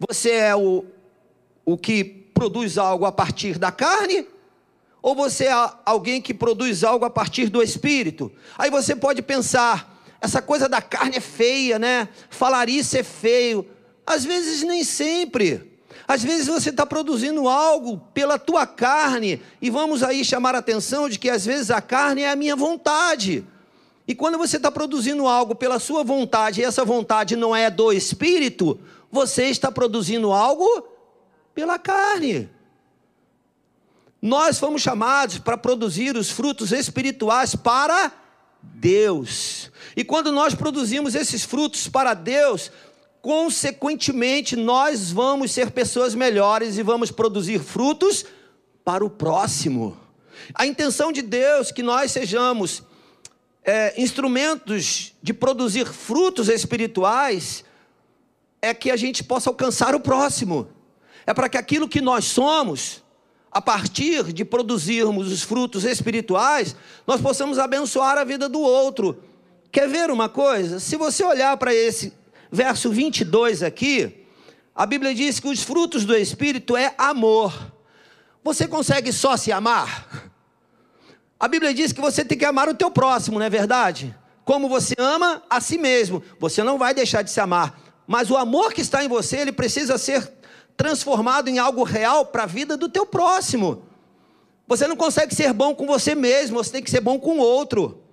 Você 0.07 0.31
é 0.31 0.55
o, 0.55 0.85
o 1.65 1.77
que 1.77 2.03
produz 2.33 2.77
algo 2.77 3.05
a 3.05 3.11
partir 3.11 3.57
da 3.57 3.71
carne 3.71 4.27
ou 5.01 5.15
você 5.15 5.45
é 5.45 5.71
alguém 5.85 6.21
que 6.21 6.33
produz 6.33 6.83
algo 6.83 7.05
a 7.05 7.09
partir 7.09 7.49
do 7.49 7.61
espírito? 7.61 8.31
Aí 8.57 8.69
você 8.69 8.95
pode 8.95 9.21
pensar, 9.21 10.01
essa 10.19 10.41
coisa 10.41 10.67
da 10.67 10.81
carne 10.81 11.17
é 11.17 11.21
feia, 11.21 11.79
né? 11.79 12.09
Falar 12.29 12.67
isso 12.67 12.97
é 12.97 13.03
feio. 13.03 13.65
Às 14.07 14.23
vezes 14.23 14.63
nem 14.63 14.85
sempre. 14.85 15.77
Às 16.07 16.23
vezes 16.23 16.47
você 16.47 16.69
está 16.69 16.85
produzindo 16.85 17.49
algo 17.49 17.97
pela 18.13 18.39
tua 18.39 18.65
carne, 18.65 19.41
e 19.61 19.69
vamos 19.69 20.01
aí 20.01 20.23
chamar 20.23 20.55
a 20.55 20.59
atenção 20.59 21.09
de 21.09 21.19
que 21.19 21.29
às 21.29 21.45
vezes 21.45 21.69
a 21.69 21.81
carne 21.81 22.21
é 22.21 22.31
a 22.31 22.35
minha 22.35 22.55
vontade. 22.55 23.45
E 24.07 24.15
quando 24.15 24.37
você 24.37 24.55
está 24.55 24.71
produzindo 24.71 25.27
algo 25.27 25.53
pela 25.53 25.79
sua 25.79 26.05
vontade, 26.05 26.61
e 26.61 26.63
essa 26.63 26.85
vontade 26.85 27.35
não 27.35 27.53
é 27.53 27.69
do 27.69 27.91
espírito, 27.91 28.79
você 29.11 29.47
está 29.47 29.69
produzindo 29.69 30.31
algo 30.31 30.87
pela 31.53 31.77
carne. 31.77 32.49
Nós 34.21 34.57
fomos 34.57 34.81
chamados 34.81 35.39
para 35.39 35.57
produzir 35.57 36.15
os 36.15 36.31
frutos 36.31 36.71
espirituais 36.71 37.53
para 37.53 38.13
Deus. 38.63 39.69
E 39.95 40.03
quando 40.03 40.31
nós 40.31 40.55
produzimos 40.55 41.15
esses 41.15 41.43
frutos 41.43 41.89
para 41.89 42.13
Deus, 42.13 42.71
consequentemente 43.21 44.55
nós 44.55 45.11
vamos 45.11 45.51
ser 45.51 45.71
pessoas 45.71 46.15
melhores 46.15 46.77
e 46.77 46.83
vamos 46.83 47.11
produzir 47.11 47.59
frutos 47.59 48.25
para 48.83 49.03
o 49.03 49.09
próximo. 49.09 49.97
A 50.53 50.65
intenção 50.65 51.11
de 51.11 51.21
Deus 51.21 51.71
que 51.71 51.83
nós 51.83 52.11
sejamos 52.11 52.83
é, 53.63 54.01
instrumentos 54.01 55.13
de 55.21 55.33
produzir 55.33 55.85
frutos 55.85 56.47
espirituais 56.47 57.65
é 58.61 58.73
que 58.73 58.89
a 58.89 58.95
gente 58.95 59.23
possa 59.23 59.49
alcançar 59.49 59.93
o 59.93 59.99
próximo. 59.99 60.69
É 61.25 61.33
para 61.33 61.49
que 61.49 61.57
aquilo 61.57 61.89
que 61.89 61.99
nós 61.99 62.25
somos 62.25 63.03
a 63.51 63.61
partir 63.61 64.31
de 64.31 64.45
produzirmos 64.45 65.31
os 65.31 65.41
frutos 65.41 65.83
espirituais, 65.83 66.75
nós 67.05 67.19
possamos 67.19 67.59
abençoar 67.59 68.17
a 68.17 68.23
vida 68.23 68.47
do 68.47 68.59
outro. 68.59 69.21
Quer 69.71 69.89
ver 69.89 70.09
uma 70.09 70.29
coisa? 70.29 70.79
Se 70.79 70.95
você 70.95 71.23
olhar 71.23 71.57
para 71.57 71.73
esse 71.73 72.13
verso 72.51 72.91
22 72.91 73.63
aqui, 73.63 74.25
a 74.75 74.85
Bíblia 74.85 75.13
diz 75.13 75.39
que 75.39 75.47
os 75.47 75.63
frutos 75.63 76.05
do 76.05 76.15
Espírito 76.15 76.77
é 76.77 76.93
amor. 76.97 77.73
Você 78.43 78.67
consegue 78.67 79.11
só 79.11 79.35
se 79.35 79.51
amar? 79.51 80.31
A 81.39 81.47
Bíblia 81.47 81.73
diz 81.73 81.91
que 81.91 82.01
você 82.01 82.23
tem 82.23 82.37
que 82.37 82.45
amar 82.45 82.69
o 82.69 82.73
teu 82.73 82.89
próximo, 82.89 83.39
não 83.39 83.45
é 83.45 83.49
verdade? 83.49 84.15
Como 84.45 84.69
você 84.69 84.95
ama 84.97 85.43
a 85.49 85.59
si 85.59 85.77
mesmo, 85.77 86.23
você 86.39 86.63
não 86.63 86.77
vai 86.77 86.93
deixar 86.93 87.21
de 87.21 87.29
se 87.29 87.39
amar. 87.39 87.79
Mas 88.07 88.31
o 88.31 88.37
amor 88.37 88.71
que 88.71 88.81
está 88.81 89.03
em 89.03 89.07
você, 89.07 89.37
ele 89.37 89.51
precisa 89.51 89.97
ser 89.97 90.31
transformado 90.77 91.49
em 91.49 91.59
algo 91.59 91.83
real 91.83 92.25
para 92.25 92.43
a 92.43 92.47
vida 92.47 92.77
do 92.77 92.87
teu 92.87 93.05
próximo. 93.05 93.83
Você 94.67 94.87
não 94.87 94.95
consegue 94.95 95.33
ser 95.33 95.53
bom 95.53 95.73
com 95.73 95.85
você 95.85 96.13
mesmo, 96.13 96.57
você 96.57 96.71
tem 96.71 96.83
que 96.83 96.91
ser 96.91 97.01
bom 97.01 97.19
com 97.19 97.39
o 97.39 97.41
outro. 97.41 98.03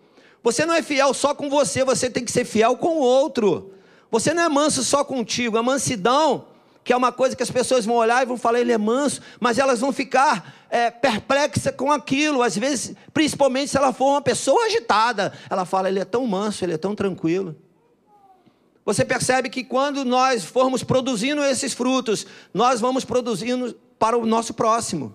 Você 0.42 0.66
não 0.66 0.74
é 0.74 0.82
fiel 0.82 1.12
só 1.14 1.34
com 1.34 1.48
você, 1.48 1.84
você 1.84 2.10
tem 2.10 2.24
que 2.24 2.32
ser 2.32 2.44
fiel 2.44 2.76
com 2.76 2.96
o 2.96 3.00
outro. 3.00 3.74
Você 4.14 4.32
não 4.32 4.44
é 4.44 4.48
manso 4.48 4.84
só 4.84 5.02
contigo, 5.02 5.58
a 5.58 5.62
mansidão, 5.62 6.44
que 6.84 6.92
é 6.92 6.96
uma 6.96 7.10
coisa 7.10 7.34
que 7.34 7.42
as 7.42 7.50
pessoas 7.50 7.84
vão 7.84 7.96
olhar 7.96 8.22
e 8.22 8.26
vão 8.26 8.36
falar, 8.36 8.60
ele 8.60 8.70
é 8.70 8.78
manso, 8.78 9.20
mas 9.40 9.58
elas 9.58 9.80
vão 9.80 9.92
ficar 9.92 10.54
é, 10.70 10.88
perplexas 10.88 11.74
com 11.74 11.90
aquilo, 11.90 12.40
às 12.40 12.56
vezes, 12.56 12.94
principalmente 13.12 13.72
se 13.72 13.76
ela 13.76 13.92
for 13.92 14.10
uma 14.10 14.22
pessoa 14.22 14.66
agitada, 14.66 15.32
ela 15.50 15.64
fala, 15.64 15.88
ele 15.88 15.98
é 15.98 16.04
tão 16.04 16.24
manso, 16.28 16.64
ele 16.64 16.74
é 16.74 16.78
tão 16.78 16.94
tranquilo. 16.94 17.56
Você 18.84 19.04
percebe 19.04 19.50
que 19.50 19.64
quando 19.64 20.04
nós 20.04 20.44
formos 20.44 20.84
produzindo 20.84 21.42
esses 21.42 21.72
frutos, 21.72 22.24
nós 22.54 22.80
vamos 22.80 23.04
produzindo 23.04 23.74
para 23.98 24.16
o 24.16 24.24
nosso 24.24 24.54
próximo. 24.54 25.12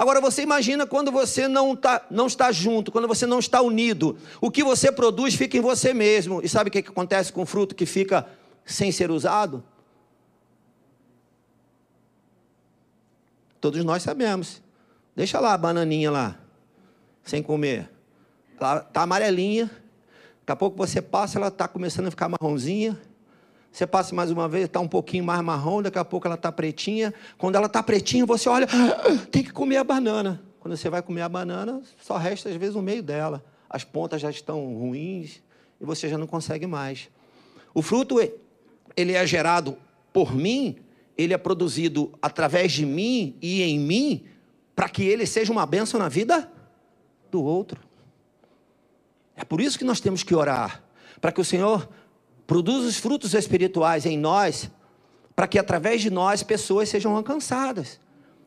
Agora 0.00 0.18
você 0.18 0.40
imagina 0.40 0.86
quando 0.86 1.12
você 1.12 1.46
não, 1.46 1.76
tá, 1.76 2.06
não 2.10 2.26
está 2.26 2.50
junto, 2.50 2.90
quando 2.90 3.06
você 3.06 3.26
não 3.26 3.38
está 3.38 3.60
unido, 3.60 4.16
o 4.40 4.50
que 4.50 4.64
você 4.64 4.90
produz 4.90 5.34
fica 5.34 5.58
em 5.58 5.60
você 5.60 5.92
mesmo. 5.92 6.40
E 6.42 6.48
sabe 6.48 6.68
o 6.68 6.72
que, 6.72 6.80
que 6.80 6.88
acontece 6.88 7.30
com 7.30 7.42
o 7.42 7.44
fruto 7.44 7.74
que 7.74 7.84
fica 7.84 8.26
sem 8.64 8.90
ser 8.90 9.10
usado? 9.10 9.62
Todos 13.60 13.84
nós 13.84 14.02
sabemos. 14.02 14.62
Deixa 15.14 15.38
lá 15.38 15.52
a 15.52 15.58
bananinha 15.58 16.10
lá, 16.10 16.38
sem 17.22 17.42
comer. 17.42 17.86
ela 18.58 18.78
está 18.78 19.02
amarelinha. 19.02 19.66
Daqui 19.66 20.52
a 20.52 20.56
pouco 20.56 20.78
você 20.78 21.02
passa, 21.02 21.38
ela 21.38 21.48
está 21.48 21.68
começando 21.68 22.06
a 22.06 22.10
ficar 22.10 22.30
marronzinha. 22.30 22.98
Você 23.72 23.86
passa 23.86 24.14
mais 24.14 24.30
uma 24.30 24.48
vez, 24.48 24.64
está 24.64 24.80
um 24.80 24.88
pouquinho 24.88 25.24
mais 25.24 25.40
marrom, 25.42 25.80
daqui 25.80 25.98
a 25.98 26.04
pouco 26.04 26.26
ela 26.26 26.34
está 26.34 26.50
pretinha. 26.50 27.14
Quando 27.38 27.54
ela 27.54 27.66
está 27.66 27.82
pretinha, 27.82 28.26
você 28.26 28.48
olha, 28.48 28.66
ah, 28.66 29.26
tem 29.30 29.44
que 29.44 29.52
comer 29.52 29.76
a 29.76 29.84
banana. 29.84 30.42
Quando 30.58 30.76
você 30.76 30.90
vai 30.90 31.00
comer 31.02 31.22
a 31.22 31.28
banana, 31.28 31.80
só 32.02 32.16
resta 32.16 32.48
às 32.48 32.56
vezes 32.56 32.74
o 32.74 32.82
meio 32.82 33.02
dela. 33.02 33.44
As 33.68 33.84
pontas 33.84 34.20
já 34.20 34.28
estão 34.28 34.74
ruins 34.74 35.40
e 35.80 35.84
você 35.84 36.08
já 36.08 36.18
não 36.18 36.26
consegue 36.26 36.66
mais. 36.66 37.08
O 37.72 37.80
fruto, 37.80 38.16
ele 38.96 39.12
é 39.12 39.26
gerado 39.26 39.76
por 40.12 40.34
mim, 40.34 40.76
ele 41.16 41.32
é 41.32 41.38
produzido 41.38 42.12
através 42.20 42.72
de 42.72 42.84
mim 42.84 43.36
e 43.40 43.62
em 43.62 43.78
mim, 43.78 44.24
para 44.74 44.88
que 44.88 45.04
ele 45.04 45.24
seja 45.26 45.52
uma 45.52 45.64
bênção 45.64 46.00
na 46.00 46.08
vida 46.08 46.50
do 47.30 47.42
outro. 47.42 47.80
É 49.36 49.44
por 49.44 49.60
isso 49.60 49.78
que 49.78 49.84
nós 49.84 50.00
temos 50.00 50.22
que 50.22 50.34
orar, 50.34 50.82
para 51.20 51.30
que 51.30 51.40
o 51.40 51.44
Senhor 51.44 51.88
produza 52.50 52.88
os 52.88 52.96
frutos 52.96 53.32
espirituais 53.32 54.04
em 54.04 54.18
nós, 54.18 54.68
para 55.36 55.46
que 55.46 55.56
através 55.56 56.02
de 56.02 56.10
nós 56.10 56.42
pessoas 56.42 56.88
sejam 56.88 57.14
alcançadas. 57.14 58.00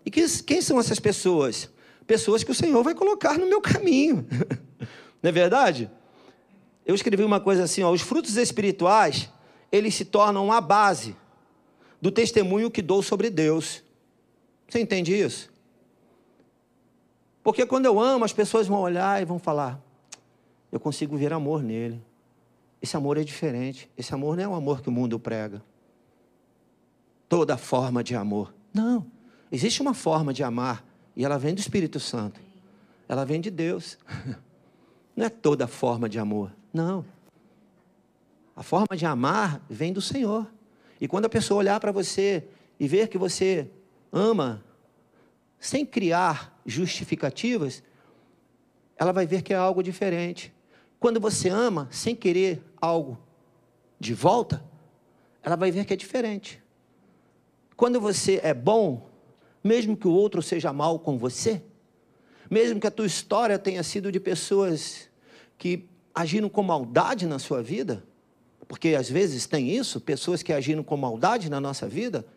E 0.05 0.11
que, 0.11 0.27
quem 0.43 0.61
são 0.61 0.77
essas 0.77 0.99
pessoas? 0.99 1.69
Pessoas 2.05 2.43
que 2.43 2.51
o 2.51 2.53
Senhor 2.53 2.83
vai 2.83 2.93
colocar 2.93 3.37
no 3.37 3.47
meu 3.47 3.61
caminho. 3.61 4.27
Não 5.23 5.29
é 5.29 5.31
verdade? 5.31 5.89
Eu 6.85 6.93
escrevi 6.93 7.23
uma 7.23 7.39
coisa 7.39 7.63
assim: 7.63 7.81
ó, 7.81 7.93
os 7.93 8.01
frutos 8.01 8.35
espirituais, 8.35 9.31
eles 9.71 9.95
se 9.95 10.03
tornam 10.03 10.51
a 10.51 10.59
base 10.59 11.15
do 12.01 12.11
testemunho 12.11 12.69
que 12.69 12.81
dou 12.81 13.01
sobre 13.01 13.29
Deus. 13.29 13.81
Você 14.67 14.81
entende 14.81 15.17
isso? 15.17 15.49
Porque 17.41 17.65
quando 17.65 17.85
eu 17.85 18.01
amo, 18.01 18.25
as 18.25 18.33
pessoas 18.33 18.67
vão 18.67 18.81
olhar 18.81 19.21
e 19.21 19.25
vão 19.25 19.39
falar: 19.39 19.81
eu 20.73 20.79
consigo 20.81 21.15
ver 21.15 21.31
amor 21.31 21.63
nele. 21.63 22.01
Esse 22.83 22.97
amor 22.97 23.17
é 23.17 23.23
diferente. 23.23 23.89
Esse 23.97 24.13
amor 24.13 24.35
não 24.35 24.43
é 24.43 24.47
o 24.49 24.53
amor 24.53 24.81
que 24.81 24.89
o 24.89 24.91
mundo 24.91 25.17
prega. 25.17 25.63
Toda 27.29 27.55
forma 27.55 28.03
de 28.03 28.13
amor. 28.13 28.53
Não. 28.73 29.07
Existe 29.49 29.81
uma 29.81 29.93
forma 29.93 30.33
de 30.33 30.43
amar 30.43 30.85
e 31.15 31.23
ela 31.23 31.39
vem 31.39 31.55
do 31.55 31.59
Espírito 31.59 31.97
Santo. 31.97 32.41
Ela 33.07 33.23
vem 33.23 33.39
de 33.39 33.49
Deus. 33.49 33.97
Não 35.15 35.27
é 35.27 35.29
toda 35.29 35.67
forma 35.67 36.09
de 36.09 36.17
amor. 36.17 36.51
Não. 36.73 37.05
A 38.55 38.63
forma 38.63 38.97
de 38.97 39.05
amar 39.05 39.63
vem 39.69 39.93
do 39.93 40.01
Senhor. 40.01 40.51
E 40.99 41.07
quando 41.07 41.25
a 41.25 41.29
pessoa 41.29 41.59
olhar 41.59 41.79
para 41.79 41.91
você 41.91 42.47
e 42.79 42.87
ver 42.87 43.07
que 43.09 43.17
você 43.17 43.69
ama, 44.11 44.63
sem 45.59 45.85
criar 45.85 46.59
justificativas, 46.65 47.83
ela 48.97 49.11
vai 49.11 49.27
ver 49.27 49.43
que 49.43 49.53
é 49.53 49.55
algo 49.55 49.83
diferente. 49.83 50.51
Quando 50.99 51.19
você 51.19 51.49
ama 51.49 51.87
sem 51.91 52.15
querer 52.15 52.63
algo 52.83 53.17
de 53.97 54.13
volta, 54.13 54.61
ela 55.41 55.55
vai 55.55 55.71
ver 55.71 55.85
que 55.85 55.93
é 55.93 55.95
diferente. 55.95 56.61
Quando 57.77 57.99
você 58.01 58.41
é 58.43 58.53
bom, 58.53 59.09
mesmo 59.63 59.95
que 59.95 60.05
o 60.05 60.11
outro 60.11 60.41
seja 60.41 60.73
mal 60.73 60.99
com 60.99 61.17
você, 61.17 61.63
mesmo 62.49 62.81
que 62.81 62.87
a 62.87 62.91
tua 62.91 63.05
história 63.05 63.57
tenha 63.57 63.81
sido 63.83 64.11
de 64.11 64.19
pessoas 64.19 65.09
que 65.57 65.87
agiram 66.13 66.49
com 66.49 66.61
maldade 66.61 67.25
na 67.25 67.39
sua 67.39 67.63
vida, 67.63 68.03
porque 68.67 68.89
às 68.89 69.09
vezes 69.09 69.47
tem 69.47 69.71
isso, 69.71 70.01
pessoas 70.01 70.43
que 70.43 70.51
agiram 70.51 70.83
com 70.83 70.97
maldade 70.97 71.49
na 71.49 71.61
nossa 71.61 71.87
vida, 71.87 72.27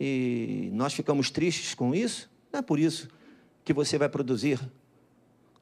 e 0.00 0.70
nós 0.72 0.94
ficamos 0.94 1.30
tristes 1.30 1.74
com 1.74 1.94
isso, 1.94 2.30
não 2.50 2.60
é 2.60 2.62
por 2.62 2.78
isso 2.78 3.08
que 3.62 3.74
você 3.74 3.98
vai 3.98 4.08
produzir 4.08 4.58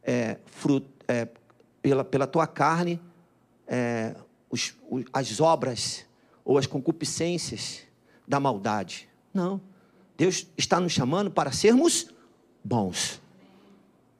é, 0.05 0.39
fruto, 0.47 0.89
é, 1.09 1.29
pela, 1.83 2.05
pela 2.05 2.27
tua 2.29 2.47
carne 2.47 3.01
é, 3.67 4.15
os, 4.51 4.75
os, 4.91 5.05
as 5.13 5.41
obras 5.41 6.05
ou 6.45 6.59
as 6.59 6.67
concupiscências 6.67 7.81
da 8.27 8.39
maldade. 8.39 9.09
Não. 9.33 9.61
Deus 10.17 10.47
está 10.57 10.79
nos 10.79 10.93
chamando 10.93 11.31
para 11.31 11.53
sermos 11.53 12.09
bons. 12.63 13.21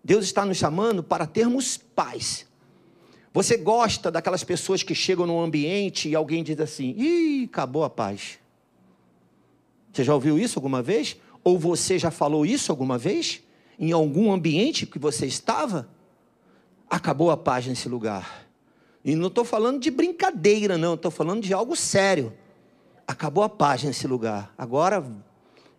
Deus 0.03 0.25
está 0.25 0.45
nos 0.45 0.57
chamando 0.57 1.03
para 1.03 1.27
termos 1.27 1.77
paz. 1.77 2.47
Você 3.33 3.57
gosta 3.57 4.11
daquelas 4.11 4.45
pessoas 4.45 4.83
que 4.83 4.95
chegam 4.95 5.27
num 5.27 5.41
ambiente 5.41 6.09
e 6.09 6.15
alguém 6.15 6.43
diz 6.43 6.59
assim: 6.61 6.95
ih, 6.99 7.45
acabou 7.45 7.85
a 7.85 7.91
paz. 7.91 8.39
Você 9.93 10.05
já 10.05 10.15
ouviu 10.15 10.39
isso 10.39 10.59
alguma 10.59 10.83
vez? 10.83 11.17
Ou 11.45 11.59
você 11.59 11.99
já 11.99 12.11
falou 12.11 12.45
isso 12.47 12.73
alguma 12.73 12.99
vez? 12.99 13.43
Em 13.79 13.93
algum 13.93 14.33
ambiente 14.33 14.87
que 14.87 14.99
você 14.99 15.27
estava? 15.27 15.89
Acabou 16.89 17.31
a 17.31 17.37
paz 17.37 17.67
nesse 17.67 17.89
lugar. 17.89 18.47
E 19.05 19.15
não 19.17 19.29
estou 19.29 19.45
falando 19.45 19.81
de 19.81 19.91
brincadeira, 19.91 20.79
não, 20.79 20.95
estou 20.95 21.11
falando 21.11 21.43
de 21.43 21.53
algo 21.53 21.75
sério. 21.75 22.33
Acabou 23.07 23.43
a 23.43 23.49
paz 23.49 23.83
nesse 23.83 24.07
lugar. 24.07 24.55
Agora, 24.57 25.05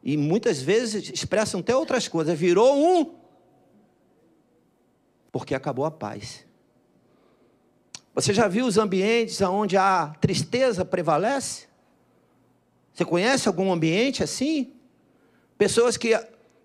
e 0.03 0.17
muitas 0.17 0.61
vezes 0.61 1.09
expressam 1.09 1.61
até 1.61 1.75
outras 1.75 2.07
coisas, 2.07 2.37
virou 2.37 2.75
um. 2.75 3.15
Porque 5.31 5.55
acabou 5.55 5.85
a 5.85 5.91
paz. 5.91 6.45
Você 8.13 8.33
já 8.33 8.47
viu 8.47 8.65
os 8.65 8.77
ambientes 8.77 9.41
onde 9.41 9.75
a 9.77 10.13
tristeza 10.21 10.85
prevalece? 10.85 11.65
Você 12.93 13.03
conhece 13.03 13.47
algum 13.47 13.71
ambiente 13.71 14.21
assim? 14.21 14.71
Pessoas 15.57 15.97
que, 15.97 16.15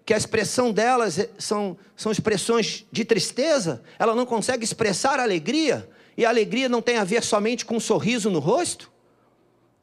que 0.04 0.12
a 0.12 0.16
expressão 0.16 0.72
delas 0.72 1.18
é, 1.18 1.30
são, 1.38 1.78
são 1.96 2.12
expressões 2.12 2.84
de 2.92 3.04
tristeza, 3.04 3.82
ela 3.98 4.14
não 4.14 4.26
consegue 4.26 4.62
expressar 4.62 5.18
alegria, 5.18 5.88
e 6.18 6.26
alegria 6.26 6.68
não 6.68 6.82
tem 6.82 6.96
a 6.96 7.04
ver 7.04 7.22
somente 7.22 7.64
com 7.64 7.76
um 7.76 7.80
sorriso 7.80 8.28
no 8.28 8.40
rosto. 8.40 8.90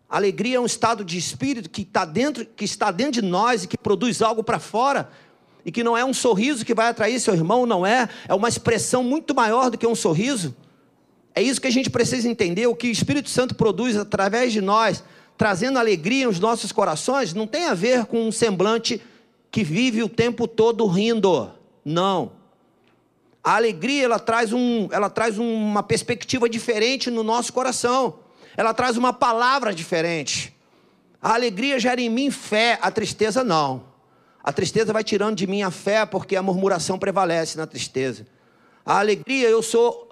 Alegria 0.10 0.58
é 0.58 0.60
um 0.60 0.66
estado 0.66 1.06
de 1.06 1.18
espírito 1.18 1.70
que, 1.70 1.86
tá 1.86 2.04
dentro, 2.04 2.46
que 2.46 2.66
está 2.66 2.92
dentro 2.92 3.14
de 3.14 3.22
nós 3.22 3.64
e 3.64 3.68
que 3.68 3.78
produz 3.78 4.22
algo 4.22 4.44
para 4.44 4.60
fora, 4.60 5.10
e 5.64 5.72
que 5.72 5.82
não 5.82 5.98
é 5.98 6.04
um 6.04 6.14
sorriso 6.14 6.66
que 6.66 6.74
vai 6.74 6.90
atrair 6.90 7.22
seu 7.22 7.34
irmão, 7.34 7.66
não 7.66 7.86
é, 7.86 8.10
é 8.28 8.34
uma 8.34 8.50
expressão 8.50 9.02
muito 9.02 9.34
maior 9.34 9.72
do 9.72 9.78
que 9.78 9.88
um 9.88 9.96
sorriso. 9.96 10.54
É 11.34 11.42
isso 11.42 11.62
que 11.62 11.68
a 11.68 11.72
gente 11.72 11.90
precisa 11.90 12.28
entender. 12.28 12.68
O 12.68 12.76
que 12.76 12.90
o 12.90 12.92
Espírito 12.92 13.30
Santo 13.30 13.56
produz 13.56 13.96
através 13.96 14.52
de 14.52 14.60
nós, 14.60 15.06
trazendo 15.38 15.80
alegria 15.80 16.28
nos 16.28 16.40
nossos 16.40 16.74
corações, 16.74 17.34
não 17.34 17.48
tem 17.48 17.68
a 17.68 17.74
ver 17.74 18.08
com 18.08 18.28
um 18.28 18.32
semblante 18.32 19.02
que 19.50 19.64
vive 19.64 20.04
o 20.04 20.10
tempo 20.10 20.50
todo 20.50 20.86
rindo. 20.86 21.50
Não. 21.86 22.34
A 23.46 23.58
alegria 23.58 24.06
ela 24.06 24.18
traz, 24.18 24.52
um, 24.52 24.90
ela 24.92 25.08
traz 25.08 25.38
uma 25.38 25.84
perspectiva 25.84 26.50
diferente 26.50 27.12
no 27.12 27.22
nosso 27.22 27.54
coração. 27.54 28.18
Ela 28.58 28.74
traz 28.74 28.98
uma 28.98 29.14
palavra 29.14 29.72
diferente. 29.72 30.52
A 31.22 31.36
alegria 31.36 31.80
gera 31.80 32.02
em 32.02 32.10
mim 32.10 32.32
fé, 32.32 32.80
a 32.82 32.90
tristeza 32.90 33.44
não. 33.44 33.84
A 34.44 34.52
tristeza 34.52 34.92
vai 34.92 35.04
tirando 35.04 35.36
de 35.36 35.46
mim 35.46 35.62
a 35.62 35.70
fé 35.70 36.08
porque 36.08 36.36
a 36.36 36.42
murmuração 36.42 36.98
prevalece 36.98 37.56
na 37.56 37.68
tristeza. 37.68 38.26
A 38.84 38.98
alegria, 38.98 39.48
eu 39.48 39.62
sou 39.62 40.10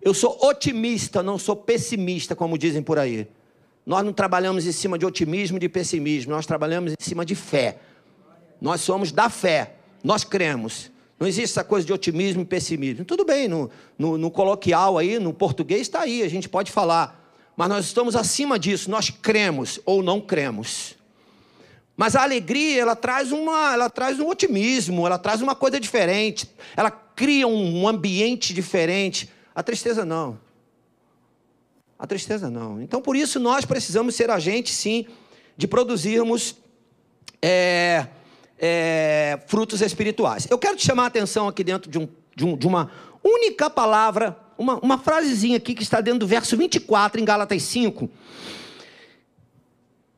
eu 0.00 0.14
sou 0.14 0.38
otimista, 0.40 1.24
não 1.24 1.36
sou 1.36 1.56
pessimista, 1.56 2.36
como 2.36 2.56
dizem 2.56 2.84
por 2.84 3.00
aí. 3.00 3.26
Nós 3.84 4.04
não 4.04 4.12
trabalhamos 4.12 4.64
em 4.64 4.70
cima 4.70 4.96
de 4.96 5.04
otimismo 5.04 5.56
e 5.56 5.60
de 5.60 5.68
pessimismo, 5.68 6.30
nós 6.30 6.46
trabalhamos 6.46 6.92
em 6.92 7.04
cima 7.04 7.26
de 7.26 7.34
fé. 7.34 7.78
Nós 8.60 8.80
somos 8.80 9.10
da 9.10 9.28
fé, 9.28 9.74
nós 10.04 10.22
cremos. 10.22 10.92
Não 11.18 11.26
existe 11.26 11.52
essa 11.52 11.64
coisa 11.64 11.86
de 11.86 11.92
otimismo 11.92 12.42
e 12.42 12.44
pessimismo. 12.44 13.04
Tudo 13.04 13.24
bem, 13.24 13.48
no, 13.48 13.70
no, 13.98 14.18
no 14.18 14.30
coloquial 14.30 14.98
aí, 14.98 15.18
no 15.18 15.32
português 15.32 15.82
está 15.82 16.00
aí, 16.00 16.22
a 16.22 16.28
gente 16.28 16.48
pode 16.48 16.70
falar. 16.70 17.24
Mas 17.56 17.68
nós 17.68 17.86
estamos 17.86 18.14
acima 18.14 18.58
disso, 18.58 18.90
nós 18.90 19.08
cremos 19.08 19.80
ou 19.86 20.02
não 20.02 20.20
cremos. 20.20 20.94
Mas 21.96 22.14
a 22.14 22.22
alegria, 22.22 22.82
ela 22.82 22.94
traz, 22.94 23.32
uma, 23.32 23.72
ela 23.72 23.88
traz 23.88 24.20
um 24.20 24.28
otimismo, 24.28 25.06
ela 25.06 25.18
traz 25.18 25.40
uma 25.40 25.54
coisa 25.54 25.80
diferente, 25.80 26.46
ela 26.76 26.90
cria 26.90 27.48
um 27.48 27.88
ambiente 27.88 28.52
diferente. 28.52 29.30
A 29.54 29.62
tristeza 29.62 30.04
não. 30.04 30.38
A 31.98 32.06
tristeza 32.06 32.50
não. 32.50 32.82
Então, 32.82 33.00
por 33.00 33.16
isso, 33.16 33.40
nós 33.40 33.64
precisamos 33.64 34.14
ser 34.14 34.30
agentes, 34.30 34.76
sim, 34.76 35.06
de 35.56 35.66
produzirmos 35.66 36.56
é, 37.40 38.06
é, 38.58 39.38
frutos 39.46 39.80
espirituais. 39.80 40.46
Eu 40.50 40.58
quero 40.58 40.76
te 40.76 40.86
chamar 40.86 41.04
a 41.04 41.06
atenção 41.06 41.48
aqui 41.48 41.62
dentro 41.62 41.90
de, 41.90 41.98
um, 41.98 42.08
de, 42.34 42.44
um, 42.44 42.56
de 42.56 42.66
uma 42.66 42.90
única 43.22 43.68
palavra, 43.68 44.38
uma, 44.56 44.78
uma 44.78 44.98
frasezinha 44.98 45.56
aqui 45.56 45.74
que 45.74 45.82
está 45.82 46.00
dentro 46.00 46.20
do 46.20 46.26
verso 46.26 46.56
24, 46.56 47.20
em 47.20 47.24
Gálatas 47.24 47.62
5, 47.62 48.08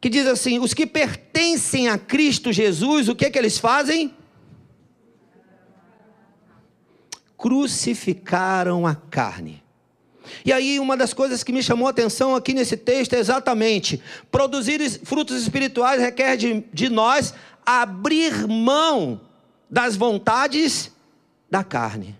que 0.00 0.08
diz 0.08 0.26
assim: 0.26 0.58
Os 0.58 0.74
que 0.74 0.86
pertencem 0.86 1.88
a 1.88 1.98
Cristo 1.98 2.52
Jesus, 2.52 3.08
o 3.08 3.16
que 3.16 3.26
é 3.26 3.30
que 3.30 3.38
eles 3.38 3.58
fazem? 3.58 4.14
crucificaram 7.38 8.84
a 8.84 8.96
carne. 8.96 9.62
E 10.44 10.52
aí, 10.52 10.78
uma 10.78 10.96
das 10.96 11.14
coisas 11.14 11.42
que 11.42 11.52
me 11.52 11.62
chamou 11.62 11.86
a 11.86 11.90
atenção 11.90 12.34
aqui 12.34 12.52
nesse 12.52 12.76
texto 12.76 13.14
é 13.14 13.18
exatamente: 13.18 14.02
produzir 14.30 14.80
frutos 15.04 15.40
espirituais 15.40 16.02
requer 16.02 16.36
de, 16.36 16.64
de 16.72 16.90
nós 16.90 17.32
abrir 17.70 18.48
mão 18.48 19.20
das 19.68 19.94
vontades 19.94 20.90
da 21.50 21.62
carne. 21.62 22.16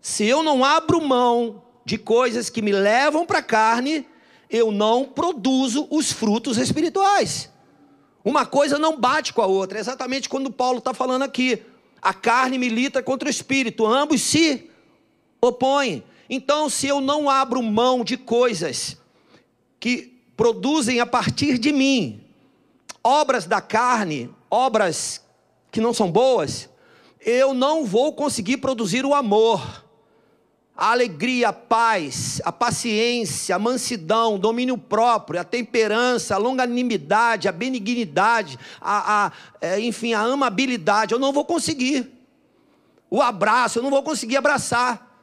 Se 0.00 0.24
eu 0.24 0.42
não 0.42 0.64
abro 0.64 1.06
mão 1.06 1.62
de 1.84 1.98
coisas 1.98 2.48
que 2.48 2.62
me 2.62 2.72
levam 2.72 3.26
para 3.26 3.40
a 3.40 3.42
carne, 3.42 4.06
eu 4.48 4.72
não 4.72 5.04
produzo 5.04 5.86
os 5.90 6.12
frutos 6.12 6.56
espirituais. 6.56 7.50
Uma 8.24 8.46
coisa 8.46 8.78
não 8.78 8.98
bate 8.98 9.34
com 9.34 9.42
a 9.42 9.46
outra. 9.46 9.76
É 9.76 9.80
exatamente 9.82 10.26
quando 10.26 10.50
Paulo 10.50 10.78
está 10.78 10.94
falando 10.94 11.24
aqui. 11.24 11.62
A 12.00 12.14
carne 12.14 12.56
milita 12.56 13.02
contra 13.02 13.28
o 13.28 13.30
espírito, 13.30 13.84
ambos 13.84 14.22
se 14.22 14.70
opõem. 15.42 16.02
Então, 16.30 16.70
se 16.70 16.86
eu 16.86 17.02
não 17.02 17.28
abro 17.28 17.62
mão 17.62 18.02
de 18.02 18.16
coisas 18.16 18.96
que 19.78 20.18
produzem 20.34 21.00
a 21.00 21.06
partir 21.06 21.58
de 21.58 21.70
mim 21.70 22.23
obras 23.04 23.44
da 23.44 23.60
carne, 23.60 24.34
obras 24.50 25.22
que 25.70 25.80
não 25.80 25.92
são 25.92 26.10
boas, 26.10 26.68
eu 27.20 27.52
não 27.54 27.84
vou 27.84 28.12
conseguir 28.12 28.56
produzir 28.56 29.04
o 29.04 29.14
amor 29.14 29.84
a 30.76 30.90
alegria, 30.90 31.50
a 31.50 31.52
paz, 31.52 32.40
a 32.44 32.50
paciência, 32.50 33.54
a 33.54 33.58
mansidão, 33.58 34.34
o 34.34 34.38
domínio 34.38 34.76
próprio, 34.76 35.40
a 35.40 35.44
temperança, 35.44 36.34
a 36.34 36.38
longanimidade, 36.38 37.46
a 37.46 37.52
benignidade, 37.52 38.58
a, 38.80 39.26
a 39.26 39.32
é, 39.60 39.80
enfim, 39.80 40.14
a 40.14 40.20
amabilidade. 40.20 41.12
Eu 41.14 41.20
não 41.20 41.32
vou 41.32 41.44
conseguir. 41.44 42.10
O 43.08 43.22
abraço, 43.22 43.78
eu 43.78 43.82
não 43.84 43.90
vou 43.90 44.02
conseguir 44.02 44.36
abraçar. 44.36 45.13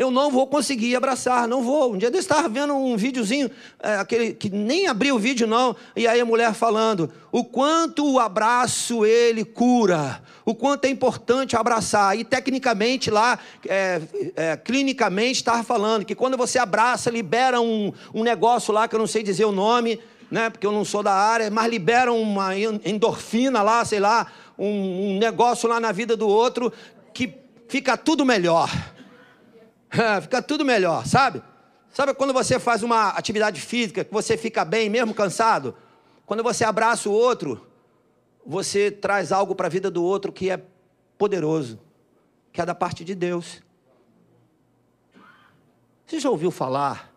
Eu 0.00 0.10
não 0.10 0.30
vou 0.30 0.46
conseguir 0.46 0.96
abraçar, 0.96 1.46
não 1.46 1.62
vou. 1.62 1.92
Um 1.92 1.98
dia 1.98 2.08
eu 2.08 2.18
estava 2.18 2.48
vendo 2.48 2.74
um 2.74 2.96
videozinho, 2.96 3.50
é, 3.82 3.96
aquele 3.96 4.32
que 4.32 4.48
nem 4.48 4.86
abriu 4.86 5.16
o 5.16 5.18
vídeo 5.18 5.46
não, 5.46 5.76
e 5.94 6.08
aí 6.08 6.18
a 6.18 6.24
mulher 6.24 6.54
falando 6.54 7.12
o 7.30 7.44
quanto 7.44 8.10
o 8.10 8.18
abraço 8.18 9.04
ele 9.04 9.44
cura, 9.44 10.22
o 10.42 10.54
quanto 10.54 10.86
é 10.86 10.88
importante 10.88 11.54
abraçar. 11.54 12.18
E 12.18 12.24
tecnicamente 12.24 13.10
lá, 13.10 13.38
é, 13.68 14.00
é, 14.36 14.56
clinicamente, 14.56 15.40
estava 15.40 15.62
falando 15.62 16.06
que 16.06 16.14
quando 16.14 16.34
você 16.34 16.58
abraça, 16.58 17.10
libera 17.10 17.60
um, 17.60 17.92
um 18.14 18.22
negócio 18.22 18.72
lá 18.72 18.88
que 18.88 18.94
eu 18.94 19.00
não 19.00 19.06
sei 19.06 19.22
dizer 19.22 19.44
o 19.44 19.52
nome, 19.52 20.00
né, 20.30 20.48
porque 20.48 20.66
eu 20.66 20.72
não 20.72 20.82
sou 20.82 21.02
da 21.02 21.12
área, 21.12 21.50
mas 21.50 21.70
libera 21.70 22.10
uma 22.10 22.56
endorfina 22.56 23.60
lá, 23.60 23.84
sei 23.84 24.00
lá, 24.00 24.28
um, 24.58 25.10
um 25.10 25.18
negócio 25.18 25.68
lá 25.68 25.78
na 25.78 25.92
vida 25.92 26.16
do 26.16 26.26
outro 26.26 26.72
que 27.12 27.34
fica 27.68 27.98
tudo 27.98 28.24
melhor. 28.24 28.70
fica 30.22 30.40
tudo 30.40 30.64
melhor, 30.64 31.06
sabe? 31.06 31.42
Sabe 31.90 32.14
quando 32.14 32.32
você 32.32 32.58
faz 32.58 32.82
uma 32.82 33.08
atividade 33.08 33.60
física, 33.60 34.04
que 34.04 34.12
você 34.12 34.36
fica 34.36 34.64
bem, 34.64 34.88
mesmo 34.88 35.12
cansado? 35.12 35.74
Quando 36.24 36.42
você 36.42 36.64
abraça 36.64 37.08
o 37.08 37.12
outro, 37.12 37.66
você 38.46 38.90
traz 38.90 39.32
algo 39.32 39.54
para 39.54 39.66
a 39.66 39.70
vida 39.70 39.90
do 39.90 40.04
outro 40.04 40.32
que 40.32 40.48
é 40.48 40.62
poderoso, 41.18 41.80
que 42.52 42.60
é 42.60 42.66
da 42.66 42.74
parte 42.74 43.04
de 43.04 43.14
Deus. 43.14 43.60
Você 46.06 46.20
já 46.20 46.30
ouviu 46.30 46.50
falar? 46.50 47.12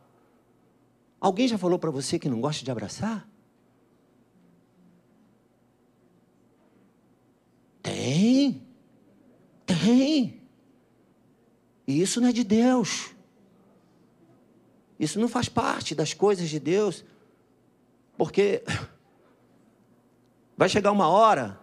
Alguém 1.22 1.48
já 1.48 1.58
falou 1.58 1.78
para 1.78 1.92
você 1.92 2.18
que 2.18 2.28
não 2.28 2.42
gosta 2.42 2.66
de 2.66 2.72
abraçar? 2.72 3.28
Tem. 7.82 8.62
Tem. 9.66 10.43
E 11.88 12.02
isso 12.02 12.22
não 12.22 12.30
é 12.30 12.32
de 12.32 12.44
Deus. 12.44 13.12
Isso 15.00 15.20
não 15.20 15.28
faz 15.28 15.50
parte 15.50 15.94
das 15.94 16.14
coisas 16.14 16.50
de 16.50 16.60
Deus. 16.60 17.04
Porque 18.18 18.64
vai 20.56 20.70
chegar 20.70 20.92
uma 20.92 21.08
hora, 21.08 21.60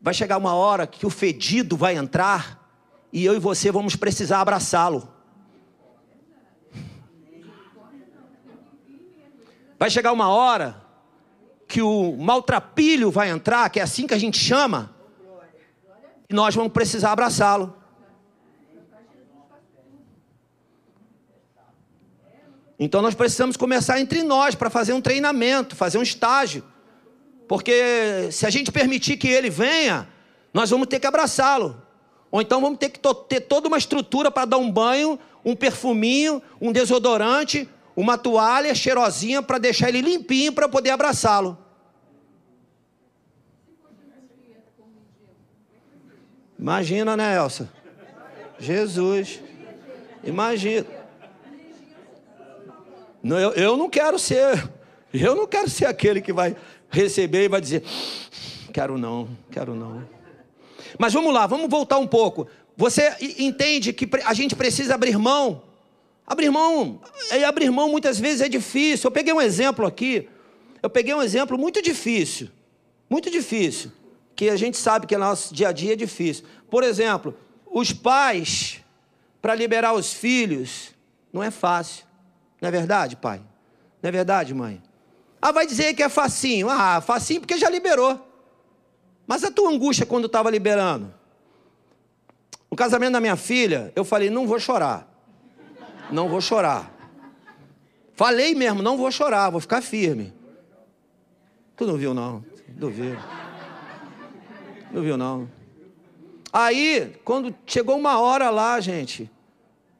vai 0.00 0.12
chegar 0.12 0.36
uma 0.36 0.54
hora 0.54 0.86
que 0.86 1.06
o 1.06 1.10
fedido 1.10 1.76
vai 1.76 1.96
entrar 1.96 2.62
e 3.12 3.24
eu 3.24 3.34
e 3.34 3.38
você 3.38 3.70
vamos 3.70 3.96
precisar 3.96 4.40
abraçá-lo. 4.40 5.08
Vai 9.78 9.88
chegar 9.90 10.12
uma 10.12 10.28
hora 10.28 10.82
que 11.66 11.80
o 11.80 12.16
maltrapilho 12.16 13.10
vai 13.10 13.30
entrar, 13.30 13.70
que 13.70 13.80
é 13.80 13.82
assim 13.82 14.06
que 14.06 14.14
a 14.14 14.18
gente 14.18 14.38
chama, 14.38 14.94
e 16.28 16.34
nós 16.34 16.54
vamos 16.54 16.72
precisar 16.72 17.12
abraçá-lo. 17.12 17.83
Então 22.84 23.00
nós 23.00 23.14
precisamos 23.14 23.56
começar 23.56 23.98
entre 23.98 24.22
nós 24.22 24.54
para 24.54 24.68
fazer 24.68 24.92
um 24.92 25.00
treinamento, 25.00 25.74
fazer 25.74 25.96
um 25.96 26.02
estágio. 26.02 26.62
Porque 27.48 28.28
se 28.30 28.44
a 28.44 28.50
gente 28.50 28.70
permitir 28.70 29.16
que 29.16 29.26
ele 29.26 29.48
venha, 29.48 30.06
nós 30.52 30.68
vamos 30.68 30.86
ter 30.86 31.00
que 31.00 31.06
abraçá-lo. 31.06 31.82
Ou 32.30 32.42
então 32.42 32.60
vamos 32.60 32.78
ter 32.78 32.90
que 32.90 33.00
ter 33.26 33.40
toda 33.40 33.68
uma 33.68 33.78
estrutura 33.78 34.30
para 34.30 34.44
dar 34.44 34.58
um 34.58 34.70
banho, 34.70 35.18
um 35.42 35.56
perfuminho, 35.56 36.42
um 36.60 36.70
desodorante, 36.72 37.66
uma 37.96 38.18
toalha 38.18 38.74
cheirosinha 38.74 39.40
para 39.40 39.56
deixar 39.56 39.88
ele 39.88 40.02
limpinho 40.02 40.52
para 40.52 40.68
poder 40.68 40.90
abraçá-lo. 40.90 41.56
Imagina, 46.58 47.16
né, 47.16 47.34
Elsa? 47.34 47.66
Jesus. 48.58 49.40
Imagina. 50.22 50.93
Eu, 53.24 53.52
eu 53.52 53.76
não 53.76 53.88
quero 53.88 54.18
ser, 54.18 54.70
eu 55.12 55.34
não 55.34 55.46
quero 55.46 55.70
ser 55.70 55.86
aquele 55.86 56.20
que 56.20 56.32
vai 56.32 56.54
receber 56.90 57.44
e 57.44 57.48
vai 57.48 57.60
dizer, 57.60 57.82
quero 58.72 58.98
não, 58.98 59.28
quero 59.50 59.74
não. 59.74 60.06
Mas 60.98 61.12
vamos 61.12 61.32
lá, 61.32 61.46
vamos 61.46 61.70
voltar 61.70 61.98
um 61.98 62.06
pouco. 62.06 62.46
Você 62.76 63.16
entende 63.38 63.92
que 63.92 64.08
a 64.24 64.34
gente 64.34 64.54
precisa 64.54 64.94
abrir 64.94 65.16
mão? 65.16 65.62
Abrir 66.26 66.50
mão, 66.50 67.00
e 67.32 67.44
abrir 67.44 67.70
mão 67.70 67.88
muitas 67.90 68.18
vezes 68.18 68.40
é 68.40 68.48
difícil. 68.48 69.08
Eu 69.08 69.12
peguei 69.12 69.32
um 69.32 69.40
exemplo 69.40 69.84
aqui, 69.84 70.28
eu 70.82 70.88
peguei 70.88 71.14
um 71.14 71.22
exemplo 71.22 71.58
muito 71.58 71.82
difícil, 71.82 72.48
muito 73.10 73.30
difícil, 73.30 73.92
que 74.34 74.48
a 74.48 74.56
gente 74.56 74.78
sabe 74.78 75.06
que 75.06 75.16
no 75.16 75.24
nosso 75.24 75.54
dia 75.54 75.68
a 75.68 75.72
dia 75.72 75.92
é 75.92 75.96
difícil. 75.96 76.44
Por 76.70 76.82
exemplo, 76.82 77.36
os 77.70 77.92
pais, 77.92 78.80
para 79.42 79.54
liberar 79.54 79.92
os 79.92 80.12
filhos, 80.14 80.94
não 81.30 81.42
é 81.42 81.50
fácil. 81.50 82.06
Não 82.64 82.68
é 82.68 82.70
verdade, 82.70 83.14
pai? 83.14 83.42
Não 84.02 84.08
é 84.08 84.10
verdade, 84.10 84.54
mãe? 84.54 84.82
Ah, 85.42 85.52
vai 85.52 85.66
dizer 85.66 85.92
que 85.92 86.02
é 86.02 86.08
facinho. 86.08 86.70
Ah, 86.70 86.98
facinho 87.02 87.42
porque 87.42 87.58
já 87.58 87.68
liberou. 87.68 88.26
Mas 89.26 89.44
a 89.44 89.50
tua 89.50 89.70
angústia 89.70 90.06
quando 90.06 90.24
estava 90.28 90.48
liberando? 90.48 91.12
No 92.70 92.74
casamento 92.74 93.12
da 93.12 93.20
minha 93.20 93.36
filha, 93.36 93.92
eu 93.94 94.02
falei: 94.02 94.30
não 94.30 94.46
vou 94.46 94.58
chorar. 94.58 95.06
Não 96.10 96.26
vou 96.26 96.40
chorar. 96.40 96.90
Falei 98.14 98.54
mesmo: 98.54 98.80
não 98.82 98.96
vou 98.96 99.12
chorar, 99.12 99.50
vou 99.50 99.60
ficar 99.60 99.82
firme. 99.82 100.32
Tu 101.76 101.86
não 101.86 101.98
viu, 101.98 102.14
não? 102.14 102.42
Viu. 102.66 103.18
Não 104.90 105.02
viu, 105.02 105.18
não. 105.18 105.50
Aí, 106.50 107.14
quando 107.26 107.54
chegou 107.66 107.98
uma 107.98 108.18
hora 108.18 108.48
lá, 108.48 108.80
gente, 108.80 109.30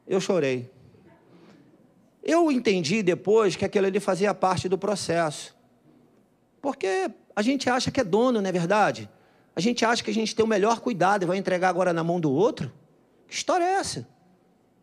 eu 0.07 0.19
chorei. 0.19 0.73
Eu 2.25 2.51
entendi 2.51 3.03
depois 3.03 3.55
que 3.55 3.63
aquilo 3.63 3.85
ali 3.85 3.99
fazia 3.99 4.33
parte 4.33 4.67
do 4.67 4.79
processo. 4.79 5.55
Porque 6.59 7.11
a 7.35 7.41
gente 7.43 7.69
acha 7.69 7.91
que 7.91 8.01
é 8.01 8.03
dono, 8.03 8.41
não 8.41 8.49
é 8.49 8.51
verdade? 8.51 9.07
A 9.55 9.61
gente 9.61 9.85
acha 9.85 10.03
que 10.03 10.09
a 10.09 10.13
gente 10.13 10.35
tem 10.35 10.43
o 10.43 10.47
melhor 10.47 10.79
cuidado 10.79 11.21
e 11.21 11.27
vai 11.27 11.37
entregar 11.37 11.69
agora 11.69 11.93
na 11.93 12.03
mão 12.03 12.19
do 12.19 12.31
outro. 12.31 12.73
Que 13.27 13.35
história 13.35 13.63
é 13.63 13.73
essa? 13.73 14.07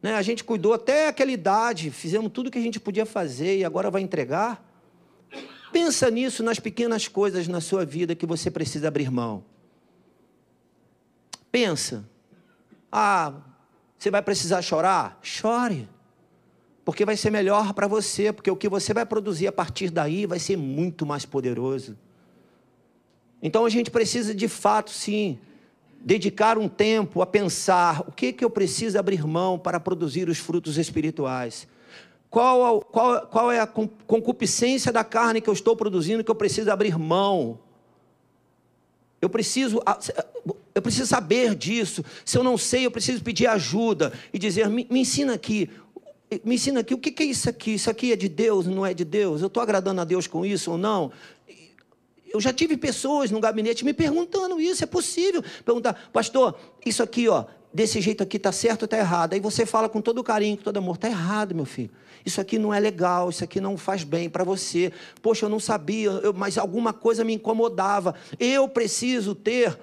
Né? 0.00 0.14
A 0.14 0.22
gente 0.22 0.44
cuidou 0.44 0.72
até 0.72 1.08
aquela 1.08 1.32
idade, 1.32 1.90
fizemos 1.90 2.30
tudo 2.30 2.46
o 2.46 2.50
que 2.50 2.58
a 2.58 2.62
gente 2.62 2.78
podia 2.78 3.04
fazer 3.04 3.58
e 3.58 3.64
agora 3.64 3.90
vai 3.90 4.02
entregar. 4.02 4.64
Pensa 5.72 6.08
nisso 6.12 6.44
nas 6.44 6.60
pequenas 6.60 7.08
coisas 7.08 7.48
na 7.48 7.60
sua 7.60 7.84
vida 7.84 8.14
que 8.14 8.24
você 8.24 8.52
precisa 8.52 8.86
abrir 8.86 9.10
mão. 9.10 9.44
Pensa. 11.50 12.08
Ah, 12.90 13.34
você 13.98 14.12
vai 14.12 14.22
precisar 14.22 14.62
chorar? 14.62 15.18
Chore 15.22 15.88
porque 16.84 17.04
vai 17.04 17.16
ser 17.16 17.30
melhor 17.30 17.72
para 17.72 17.86
você, 17.86 18.32
porque 18.32 18.50
o 18.50 18.56
que 18.56 18.68
você 18.68 18.92
vai 18.92 19.06
produzir 19.06 19.46
a 19.46 19.52
partir 19.52 19.90
daí 19.90 20.26
vai 20.26 20.38
ser 20.38 20.56
muito 20.56 21.06
mais 21.06 21.24
poderoso. 21.24 21.96
Então 23.42 23.64
a 23.64 23.68
gente 23.68 23.90
precisa 23.90 24.34
de 24.34 24.48
fato, 24.48 24.90
sim, 24.90 25.38
dedicar 26.00 26.58
um 26.58 26.68
tempo 26.68 27.22
a 27.22 27.26
pensar 27.26 28.02
o 28.08 28.12
que, 28.12 28.32
que 28.32 28.44
eu 28.44 28.50
preciso 28.50 28.98
abrir 28.98 29.24
mão 29.26 29.58
para 29.58 29.78
produzir 29.78 30.28
os 30.28 30.38
frutos 30.38 30.76
espirituais. 30.76 31.68
Qual, 32.28 32.80
qual, 32.80 33.26
qual 33.26 33.52
é 33.52 33.60
a 33.60 33.66
concupiscência 33.66 34.90
da 34.90 35.04
carne 35.04 35.40
que 35.40 35.50
eu 35.50 35.54
estou 35.54 35.76
produzindo 35.76 36.24
que 36.24 36.30
eu 36.30 36.34
preciso 36.34 36.70
abrir 36.70 36.98
mão? 36.98 37.58
Eu 39.20 39.28
preciso, 39.28 39.80
eu 40.74 40.82
preciso 40.82 41.06
saber 41.06 41.54
disso. 41.54 42.04
Se 42.24 42.36
eu 42.36 42.42
não 42.42 42.58
sei, 42.58 42.86
eu 42.86 42.90
preciso 42.90 43.22
pedir 43.22 43.46
ajuda 43.46 44.12
e 44.32 44.38
dizer: 44.38 44.68
me, 44.68 44.86
me 44.90 45.00
ensina 45.00 45.34
aqui 45.34 45.70
me 46.44 46.54
ensina 46.54 46.80
aqui, 46.80 46.94
o 46.94 46.98
que 46.98 47.22
é 47.22 47.26
isso 47.26 47.48
aqui? 47.48 47.74
Isso 47.74 47.90
aqui 47.90 48.12
é 48.12 48.16
de 48.16 48.28
Deus, 48.28 48.66
não 48.66 48.86
é 48.86 48.94
de 48.94 49.04
Deus? 49.04 49.40
Eu 49.40 49.48
estou 49.48 49.62
agradando 49.62 50.00
a 50.00 50.04
Deus 50.04 50.26
com 50.26 50.44
isso 50.46 50.72
ou 50.72 50.78
não? 50.78 51.10
Eu 52.32 52.40
já 52.40 52.52
tive 52.52 52.76
pessoas 52.76 53.30
no 53.30 53.40
gabinete 53.40 53.84
me 53.84 53.92
perguntando 53.92 54.60
isso, 54.60 54.82
é 54.82 54.86
possível? 54.86 55.42
Perguntar, 55.64 56.10
pastor, 56.12 56.58
isso 56.84 57.02
aqui, 57.02 57.28
ó, 57.28 57.44
desse 57.72 58.00
jeito 58.00 58.22
aqui 58.22 58.36
está 58.36 58.52
certo 58.52 58.82
ou 58.82 58.86
está 58.86 58.98
errado? 58.98 59.34
Aí 59.34 59.40
você 59.40 59.66
fala 59.66 59.88
com 59.88 60.00
todo 60.00 60.22
carinho, 60.22 60.56
com 60.56 60.62
todo 60.62 60.76
amor, 60.78 60.94
está 60.94 61.08
errado, 61.08 61.54
meu 61.54 61.66
filho. 61.66 61.90
Isso 62.24 62.40
aqui 62.40 62.58
não 62.58 62.72
é 62.72 62.78
legal, 62.78 63.30
isso 63.30 63.42
aqui 63.42 63.60
não 63.60 63.76
faz 63.76 64.04
bem 64.04 64.30
para 64.30 64.44
você. 64.44 64.92
Poxa, 65.20 65.46
eu 65.46 65.50
não 65.50 65.58
sabia, 65.58 66.08
eu, 66.08 66.32
mas 66.32 66.56
alguma 66.56 66.92
coisa 66.92 67.24
me 67.24 67.34
incomodava. 67.34 68.14
Eu 68.38 68.68
preciso 68.68 69.34
ter 69.34 69.76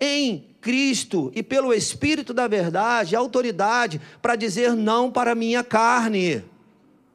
em 0.00 0.46
Cristo 0.60 1.30
e 1.34 1.42
pelo 1.42 1.72
Espírito 1.72 2.32
da 2.32 2.48
verdade 2.48 3.14
autoridade 3.14 4.00
para 4.20 4.36
dizer 4.36 4.74
não 4.74 5.10
para 5.10 5.32
a 5.32 5.34
minha 5.34 5.62
carne. 5.62 6.42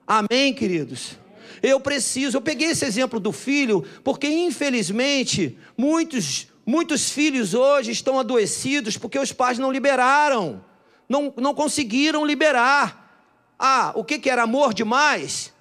Amém, 0.05 0.53
queridos? 0.53 1.17
Eu 1.61 1.79
preciso, 1.79 2.37
eu 2.37 2.41
peguei 2.41 2.69
esse 2.69 2.85
exemplo 2.85 3.19
do 3.19 3.31
filho, 3.31 3.83
porque 4.03 4.27
infelizmente 4.27 5.57
muitos, 5.77 6.47
muitos 6.65 7.09
filhos 7.09 7.53
hoje 7.53 7.91
estão 7.91 8.19
adoecidos 8.19 8.97
porque 8.97 9.19
os 9.19 9.31
pais 9.31 9.59
não 9.59 9.71
liberaram, 9.71 10.63
não, 11.07 11.33
não 11.37 11.53
conseguiram 11.53 12.25
liberar. 12.25 13.27
Ah, 13.57 13.91
o 13.95 14.03
que, 14.03 14.19
que 14.19 14.29
era 14.29 14.43
amor 14.43 14.73
demais? 14.73 15.53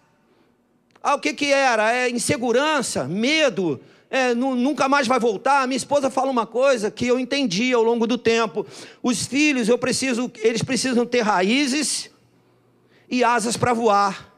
Ah, 1.02 1.14
o 1.14 1.18
que, 1.18 1.32
que 1.32 1.52
era? 1.52 1.92
É 1.92 2.08
insegurança, 2.08 3.04
medo, 3.04 3.80
é, 4.10 4.34
nunca 4.34 4.88
mais 4.88 5.06
vai 5.06 5.18
voltar. 5.18 5.66
Minha 5.66 5.76
esposa 5.76 6.10
fala 6.10 6.30
uma 6.30 6.46
coisa 6.46 6.90
que 6.90 7.06
eu 7.06 7.18
entendi 7.18 7.72
ao 7.72 7.82
longo 7.82 8.06
do 8.06 8.16
tempo. 8.16 8.66
Os 9.02 9.26
filhos, 9.26 9.68
eu 9.68 9.78
preciso, 9.78 10.30
eles 10.38 10.62
precisam 10.62 11.04
ter 11.04 11.20
raízes 11.20 12.10
e 13.10 13.22
asas 13.22 13.56
para 13.56 13.72
voar. 13.72 14.32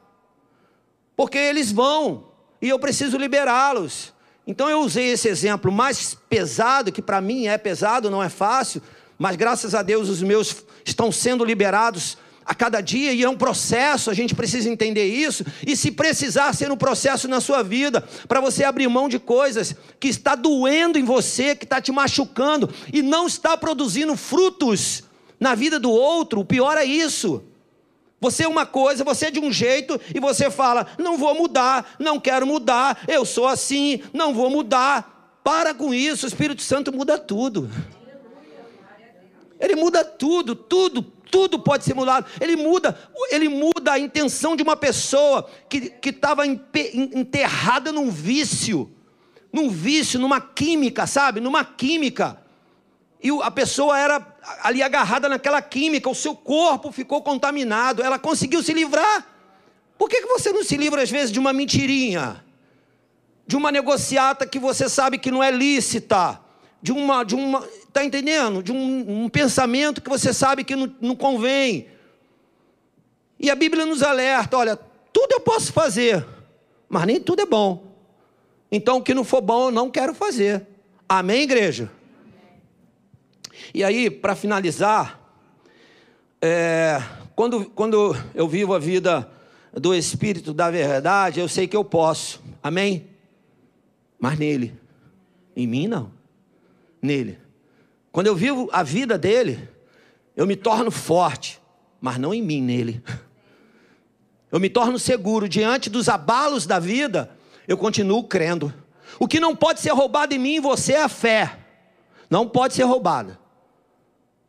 Porque 1.16 1.38
eles 1.38 1.70
vão 1.70 2.28
e 2.60 2.68
eu 2.68 2.78
preciso 2.78 3.16
liberá-los. 3.16 4.12
Então 4.46 4.68
eu 4.68 4.80
usei 4.80 5.12
esse 5.12 5.28
exemplo 5.28 5.70
mais 5.70 6.14
pesado, 6.28 6.90
que 6.90 7.02
para 7.02 7.20
mim 7.20 7.46
é 7.46 7.56
pesado, 7.56 8.10
não 8.10 8.22
é 8.22 8.28
fácil, 8.28 8.82
mas 9.18 9.36
graças 9.36 9.74
a 9.74 9.82
Deus 9.82 10.08
os 10.08 10.22
meus 10.22 10.64
estão 10.84 11.12
sendo 11.12 11.44
liberados 11.44 12.18
a 12.44 12.54
cada 12.54 12.80
dia 12.80 13.12
e 13.12 13.22
é 13.22 13.28
um 13.28 13.36
processo, 13.36 14.10
a 14.10 14.14
gente 14.14 14.34
precisa 14.34 14.68
entender 14.68 15.06
isso. 15.06 15.44
E 15.66 15.76
se 15.76 15.90
precisar 15.90 16.52
ser 16.52 16.72
um 16.72 16.76
processo 16.76 17.28
na 17.28 17.40
sua 17.40 17.62
vida, 17.62 18.02
para 18.26 18.40
você 18.40 18.64
abrir 18.64 18.88
mão 18.88 19.08
de 19.08 19.18
coisas 19.18 19.74
que 19.98 20.08
está 20.08 20.34
doendo 20.34 20.98
em 20.98 21.04
você, 21.04 21.54
que 21.54 21.64
está 21.64 21.80
te 21.80 21.92
machucando 21.92 22.68
e 22.92 23.02
não 23.02 23.26
está 23.26 23.56
produzindo 23.56 24.16
frutos 24.16 25.04
na 25.38 25.54
vida 25.54 25.78
do 25.78 25.90
outro, 25.90 26.40
o 26.40 26.44
pior 26.44 26.76
é 26.76 26.84
isso. 26.84 27.44
Você 28.20 28.44
é 28.44 28.48
uma 28.48 28.66
coisa, 28.66 29.02
você 29.02 29.26
é 29.26 29.30
de 29.30 29.40
um 29.40 29.50
jeito 29.50 29.98
e 30.14 30.20
você 30.20 30.50
fala: 30.50 30.86
não 30.98 31.16
vou 31.16 31.34
mudar, 31.34 31.94
não 31.98 32.20
quero 32.20 32.46
mudar, 32.46 33.02
eu 33.08 33.24
sou 33.24 33.46
assim, 33.46 34.02
não 34.12 34.34
vou 34.34 34.50
mudar. 34.50 35.40
Para 35.42 35.72
com 35.72 35.94
isso, 35.94 36.26
o 36.26 36.28
Espírito 36.28 36.60
Santo 36.60 36.92
muda 36.92 37.18
tudo. 37.18 37.70
Ele 39.58 39.74
muda 39.74 40.04
tudo, 40.04 40.54
tudo, 40.54 41.02
tudo 41.30 41.58
pode 41.58 41.84
ser 41.84 41.94
mudado. 41.94 42.26
Ele 42.40 42.56
muda, 42.56 42.98
ele 43.30 43.48
muda 43.48 43.92
a 43.92 43.98
intenção 43.98 44.56
de 44.56 44.62
uma 44.62 44.76
pessoa 44.76 45.48
que 45.68 45.92
estava 46.04 46.46
enterrada 46.46 47.92
num 47.92 48.10
vício, 48.10 48.90
num 49.52 49.68
vício, 49.68 50.18
numa 50.18 50.40
química, 50.40 51.06
sabe? 51.06 51.40
Numa 51.40 51.64
química. 51.64 52.38
E 53.22 53.30
a 53.42 53.50
pessoa 53.50 53.98
era 53.98 54.26
ali 54.62 54.82
agarrada 54.82 55.28
naquela 55.28 55.60
química, 55.60 56.08
o 56.08 56.14
seu 56.14 56.34
corpo 56.34 56.90
ficou 56.90 57.22
contaminado, 57.22 58.02
ela 58.02 58.18
conseguiu 58.18 58.62
se 58.62 58.72
livrar. 58.72 59.26
Por 59.98 60.08
que, 60.08 60.22
que 60.22 60.28
você 60.28 60.50
não 60.50 60.64
se 60.64 60.76
livra, 60.78 61.02
às 61.02 61.10
vezes, 61.10 61.30
de 61.30 61.38
uma 61.38 61.52
mentirinha? 61.52 62.42
De 63.46 63.56
uma 63.56 63.70
negociata 63.70 64.46
que 64.46 64.58
você 64.58 64.88
sabe 64.88 65.18
que 65.18 65.30
não 65.30 65.42
é 65.42 65.50
lícita? 65.50 66.40
De 66.82 66.92
uma, 66.92 67.24
de 67.24 67.34
uma, 67.34 67.66
Está 67.90 68.04
entendendo? 68.04 68.62
De 68.62 68.70
um, 68.70 69.24
um, 69.24 69.28
pensamento 69.28 70.00
que 70.00 70.08
você 70.08 70.32
sabe 70.32 70.62
que 70.62 70.76
não, 70.76 70.94
não 71.00 71.16
convém. 71.16 71.88
E 73.36 73.50
a 73.50 73.56
Bíblia 73.56 73.84
nos 73.84 74.00
alerta: 74.00 74.56
olha, 74.56 74.76
tudo 75.12 75.32
eu 75.32 75.40
posso 75.40 75.72
fazer, 75.72 76.24
mas 76.88 77.04
nem 77.04 77.20
tudo 77.20 77.42
é 77.42 77.46
bom. 77.46 77.90
Então, 78.70 78.98
o 78.98 79.02
que 79.02 79.12
não 79.12 79.24
for 79.24 79.40
bom, 79.40 79.66
eu 79.66 79.70
não 79.72 79.90
quero 79.90 80.14
fazer. 80.14 80.64
Amém, 81.08 81.42
igreja? 81.42 81.90
E 83.74 83.82
aí, 83.82 84.08
para 84.08 84.36
finalizar, 84.36 85.20
é, 86.40 87.02
quando, 87.34 87.68
quando 87.70 88.16
eu 88.36 88.46
vivo 88.46 88.72
a 88.72 88.78
vida 88.78 89.28
do 89.72 89.92
Espírito 89.92 90.54
da 90.54 90.70
verdade, 90.70 91.40
eu 91.40 91.48
sei 91.48 91.66
que 91.66 91.76
eu 91.76 91.84
posso. 91.84 92.40
Amém? 92.62 93.08
Mas 94.16 94.38
nele. 94.38 94.78
Em 95.56 95.66
mim, 95.66 95.88
não. 95.88 96.19
Nele. 97.00 97.38
Quando 98.12 98.26
eu 98.26 98.34
vivo 98.34 98.68
a 98.72 98.82
vida 98.82 99.16
dele, 99.16 99.68
eu 100.36 100.46
me 100.46 100.56
torno 100.56 100.90
forte, 100.90 101.60
mas 102.00 102.18
não 102.18 102.34
em 102.34 102.42
mim, 102.42 102.62
nele. 102.62 103.02
Eu 104.50 104.58
me 104.58 104.68
torno 104.68 104.98
seguro 104.98 105.48
diante 105.48 105.88
dos 105.88 106.08
abalos 106.08 106.66
da 106.66 106.78
vida, 106.78 107.30
eu 107.68 107.76
continuo 107.76 108.24
crendo. 108.24 108.74
O 109.18 109.28
que 109.28 109.38
não 109.38 109.54
pode 109.54 109.80
ser 109.80 109.92
roubado 109.92 110.34
em 110.34 110.38
mim 110.38 110.56
e 110.56 110.60
você 110.60 110.94
é 110.94 111.02
a 111.02 111.08
fé. 111.08 111.58
Não 112.28 112.48
pode 112.48 112.74
ser 112.74 112.84
roubada. 112.84 113.38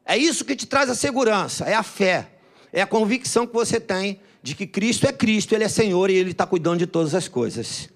É 0.06 0.18
isso 0.18 0.44
que 0.44 0.56
te 0.56 0.66
traz 0.66 0.90
a 0.90 0.96
segurança, 0.96 1.66
é 1.66 1.76
a 1.76 1.84
fé. 1.84 2.30
É 2.74 2.82
a 2.82 2.88
convicção 2.88 3.46
que 3.46 3.54
você 3.54 3.80
tem 3.80 4.20
de 4.42 4.56
que 4.56 4.66
Cristo 4.66 5.06
é 5.06 5.12
Cristo, 5.12 5.54
Ele 5.54 5.64
é 5.64 5.68
Senhor 5.68 6.10
e 6.10 6.16
Ele 6.16 6.32
está 6.32 6.48
cuidando 6.48 6.80
de 6.80 6.88
todas 6.88 7.14
as 7.14 7.28
coisas. 7.28 7.90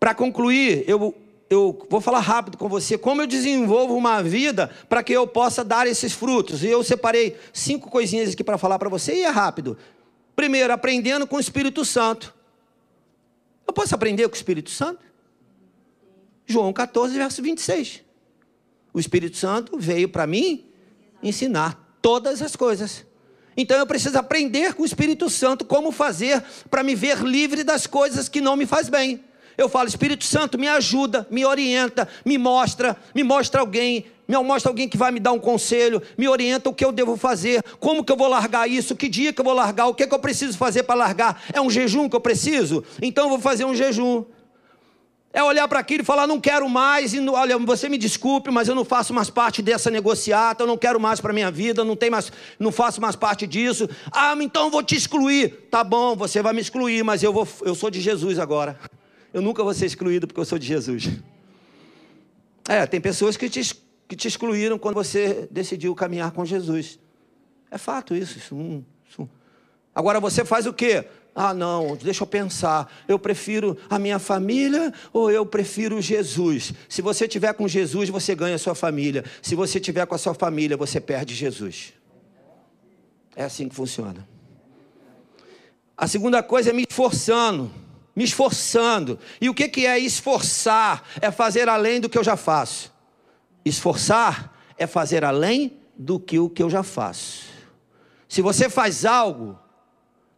Para 0.00 0.14
concluir, 0.14 0.84
eu 0.86 1.14
eu 1.54 1.86
vou 1.88 2.00
falar 2.00 2.20
rápido 2.20 2.58
com 2.58 2.68
você, 2.68 2.98
como 2.98 3.22
eu 3.22 3.26
desenvolvo 3.26 3.96
uma 3.96 4.22
vida 4.22 4.70
para 4.88 5.02
que 5.02 5.12
eu 5.12 5.26
possa 5.26 5.64
dar 5.64 5.86
esses 5.86 6.12
frutos. 6.12 6.62
E 6.62 6.68
eu 6.68 6.82
separei 6.84 7.36
cinco 7.52 7.90
coisinhas 7.90 8.32
aqui 8.32 8.44
para 8.44 8.58
falar 8.58 8.78
para 8.78 8.88
você 8.88 9.14
e 9.14 9.22
é 9.22 9.28
rápido. 9.28 9.76
Primeiro, 10.36 10.72
aprendendo 10.72 11.26
com 11.26 11.36
o 11.36 11.40
Espírito 11.40 11.84
Santo. 11.84 12.34
Eu 13.66 13.72
posso 13.72 13.94
aprender 13.94 14.28
com 14.28 14.34
o 14.34 14.36
Espírito 14.36 14.70
Santo? 14.70 15.00
João 16.46 16.72
14, 16.72 17.16
verso 17.16 17.42
26. 17.42 18.02
O 18.92 19.00
Espírito 19.00 19.36
Santo 19.36 19.78
veio 19.78 20.08
para 20.08 20.26
mim 20.26 20.66
ensinar 21.22 21.96
todas 22.02 22.42
as 22.42 22.54
coisas. 22.54 23.04
Então 23.56 23.78
eu 23.78 23.86
preciso 23.86 24.18
aprender 24.18 24.74
com 24.74 24.82
o 24.82 24.86
Espírito 24.86 25.30
Santo 25.30 25.64
como 25.64 25.92
fazer 25.92 26.42
para 26.68 26.82
me 26.82 26.94
ver 26.94 27.22
livre 27.22 27.64
das 27.64 27.86
coisas 27.86 28.28
que 28.28 28.40
não 28.40 28.56
me 28.56 28.66
faz 28.66 28.88
bem. 28.88 29.24
Eu 29.56 29.68
falo, 29.68 29.88
Espírito 29.88 30.24
Santo, 30.24 30.58
me 30.58 30.66
ajuda, 30.66 31.26
me 31.30 31.44
orienta, 31.44 32.08
me 32.24 32.36
mostra, 32.36 32.96
me 33.14 33.22
mostra 33.22 33.60
alguém, 33.60 34.04
me 34.26 34.36
mostra 34.42 34.70
alguém 34.70 34.88
que 34.88 34.96
vai 34.96 35.12
me 35.12 35.20
dar 35.20 35.32
um 35.32 35.38
conselho, 35.38 36.02
me 36.18 36.26
orienta 36.28 36.68
o 36.68 36.74
que 36.74 36.84
eu 36.84 36.90
devo 36.90 37.16
fazer, 37.16 37.62
como 37.78 38.02
que 38.02 38.10
eu 38.10 38.16
vou 38.16 38.28
largar 38.28 38.68
isso, 38.68 38.96
que 38.96 39.08
dia 39.08 39.32
que 39.32 39.40
eu 39.40 39.44
vou 39.44 39.54
largar, 39.54 39.86
o 39.86 39.94
que, 39.94 40.06
que 40.06 40.14
eu 40.14 40.18
preciso 40.18 40.58
fazer 40.58 40.82
para 40.82 40.96
largar. 40.96 41.42
É 41.52 41.60
um 41.60 41.70
jejum 41.70 42.08
que 42.08 42.16
eu 42.16 42.20
preciso? 42.20 42.82
Então 43.00 43.24
eu 43.24 43.30
vou 43.30 43.38
fazer 43.38 43.64
um 43.64 43.74
jejum. 43.74 44.24
É 45.32 45.42
olhar 45.42 45.66
para 45.66 45.80
aquilo 45.80 46.02
e 46.02 46.04
falar, 46.04 46.28
não 46.28 46.40
quero 46.40 46.68
mais, 46.68 47.12
e 47.12 47.18
olha, 47.28 47.58
você 47.58 47.88
me 47.88 47.98
desculpe, 47.98 48.52
mas 48.52 48.68
eu 48.68 48.74
não 48.74 48.84
faço 48.84 49.12
mais 49.12 49.28
parte 49.28 49.60
dessa 49.62 49.90
negociata, 49.90 50.62
eu 50.62 50.66
não 50.66 50.76
quero 50.76 51.00
mais 51.00 51.20
para 51.20 51.32
minha 51.32 51.50
vida, 51.50 51.84
não 51.84 51.96
tem 51.96 52.08
mais, 52.08 52.30
não 52.56 52.70
faço 52.70 53.00
mais 53.00 53.16
parte 53.16 53.44
disso. 53.44 53.88
Ah, 54.12 54.36
então 54.40 54.66
eu 54.66 54.70
vou 54.70 54.82
te 54.82 54.94
excluir. 54.94 55.66
Tá 55.72 55.82
bom, 55.82 56.14
você 56.14 56.40
vai 56.40 56.52
me 56.52 56.60
excluir, 56.60 57.02
mas 57.02 57.20
eu 57.22 57.32
vou, 57.32 57.48
eu 57.62 57.74
sou 57.74 57.90
de 57.90 58.00
Jesus 58.00 58.38
agora 58.38 58.78
eu 59.34 59.42
nunca 59.42 59.64
vou 59.64 59.74
ser 59.74 59.86
excluído 59.86 60.28
porque 60.28 60.38
eu 60.38 60.44
sou 60.44 60.60
de 60.60 60.64
Jesus. 60.64 61.10
É, 62.68 62.86
tem 62.86 63.00
pessoas 63.00 63.36
que 63.36 63.50
te, 63.50 63.74
que 64.06 64.14
te 64.14 64.28
excluíram 64.28 64.78
quando 64.78 64.94
você 64.94 65.48
decidiu 65.50 65.92
caminhar 65.92 66.30
com 66.30 66.44
Jesus. 66.44 67.00
É 67.68 67.76
fato 67.76 68.14
isso. 68.14 68.38
isso, 68.38 68.84
isso. 69.10 69.28
Agora 69.92 70.20
você 70.20 70.44
faz 70.44 70.66
o 70.66 70.72
quê? 70.72 71.04
Ah, 71.34 71.52
não, 71.52 71.96
deixa 71.96 72.22
eu 72.22 72.28
pensar. 72.28 72.88
Eu 73.08 73.18
prefiro 73.18 73.76
a 73.90 73.98
minha 73.98 74.20
família 74.20 74.94
ou 75.12 75.28
eu 75.32 75.44
prefiro 75.44 76.00
Jesus? 76.00 76.72
Se 76.88 77.02
você 77.02 77.26
tiver 77.26 77.52
com 77.54 77.66
Jesus, 77.66 78.08
você 78.10 78.36
ganha 78.36 78.54
a 78.54 78.58
sua 78.58 78.76
família. 78.76 79.24
Se 79.42 79.56
você 79.56 79.80
tiver 79.80 80.06
com 80.06 80.14
a 80.14 80.18
sua 80.18 80.32
família, 80.32 80.76
você 80.76 81.00
perde 81.00 81.34
Jesus. 81.34 81.92
É 83.34 83.42
assim 83.42 83.68
que 83.68 83.74
funciona. 83.74 84.28
A 85.96 86.06
segunda 86.06 86.40
coisa 86.40 86.70
é 86.70 86.72
me 86.72 86.84
esforçando 86.88 87.82
me 88.14 88.24
esforçando. 88.24 89.18
E 89.40 89.48
o 89.48 89.54
que, 89.54 89.68
que 89.68 89.86
é 89.86 89.98
esforçar? 89.98 91.02
É 91.20 91.30
fazer 91.30 91.68
além 91.68 92.00
do 92.00 92.08
que 92.08 92.18
eu 92.18 92.24
já 92.24 92.36
faço. 92.36 92.92
Esforçar 93.64 94.52
é 94.76 94.86
fazer 94.86 95.24
além 95.24 95.78
do 95.96 96.18
que 96.18 96.38
o 96.38 96.48
que 96.48 96.62
eu 96.62 96.70
já 96.70 96.82
faço. 96.82 97.44
Se 98.28 98.42
você 98.42 98.68
faz 98.68 99.04
algo, 99.04 99.58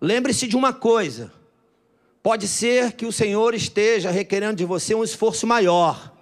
lembre-se 0.00 0.46
de 0.46 0.56
uma 0.56 0.72
coisa: 0.72 1.32
pode 2.22 2.46
ser 2.46 2.92
que 2.92 3.06
o 3.06 3.12
Senhor 3.12 3.54
esteja 3.54 4.10
requerendo 4.10 4.56
de 4.56 4.64
você 4.64 4.94
um 4.94 5.04
esforço 5.04 5.46
maior. 5.46 6.12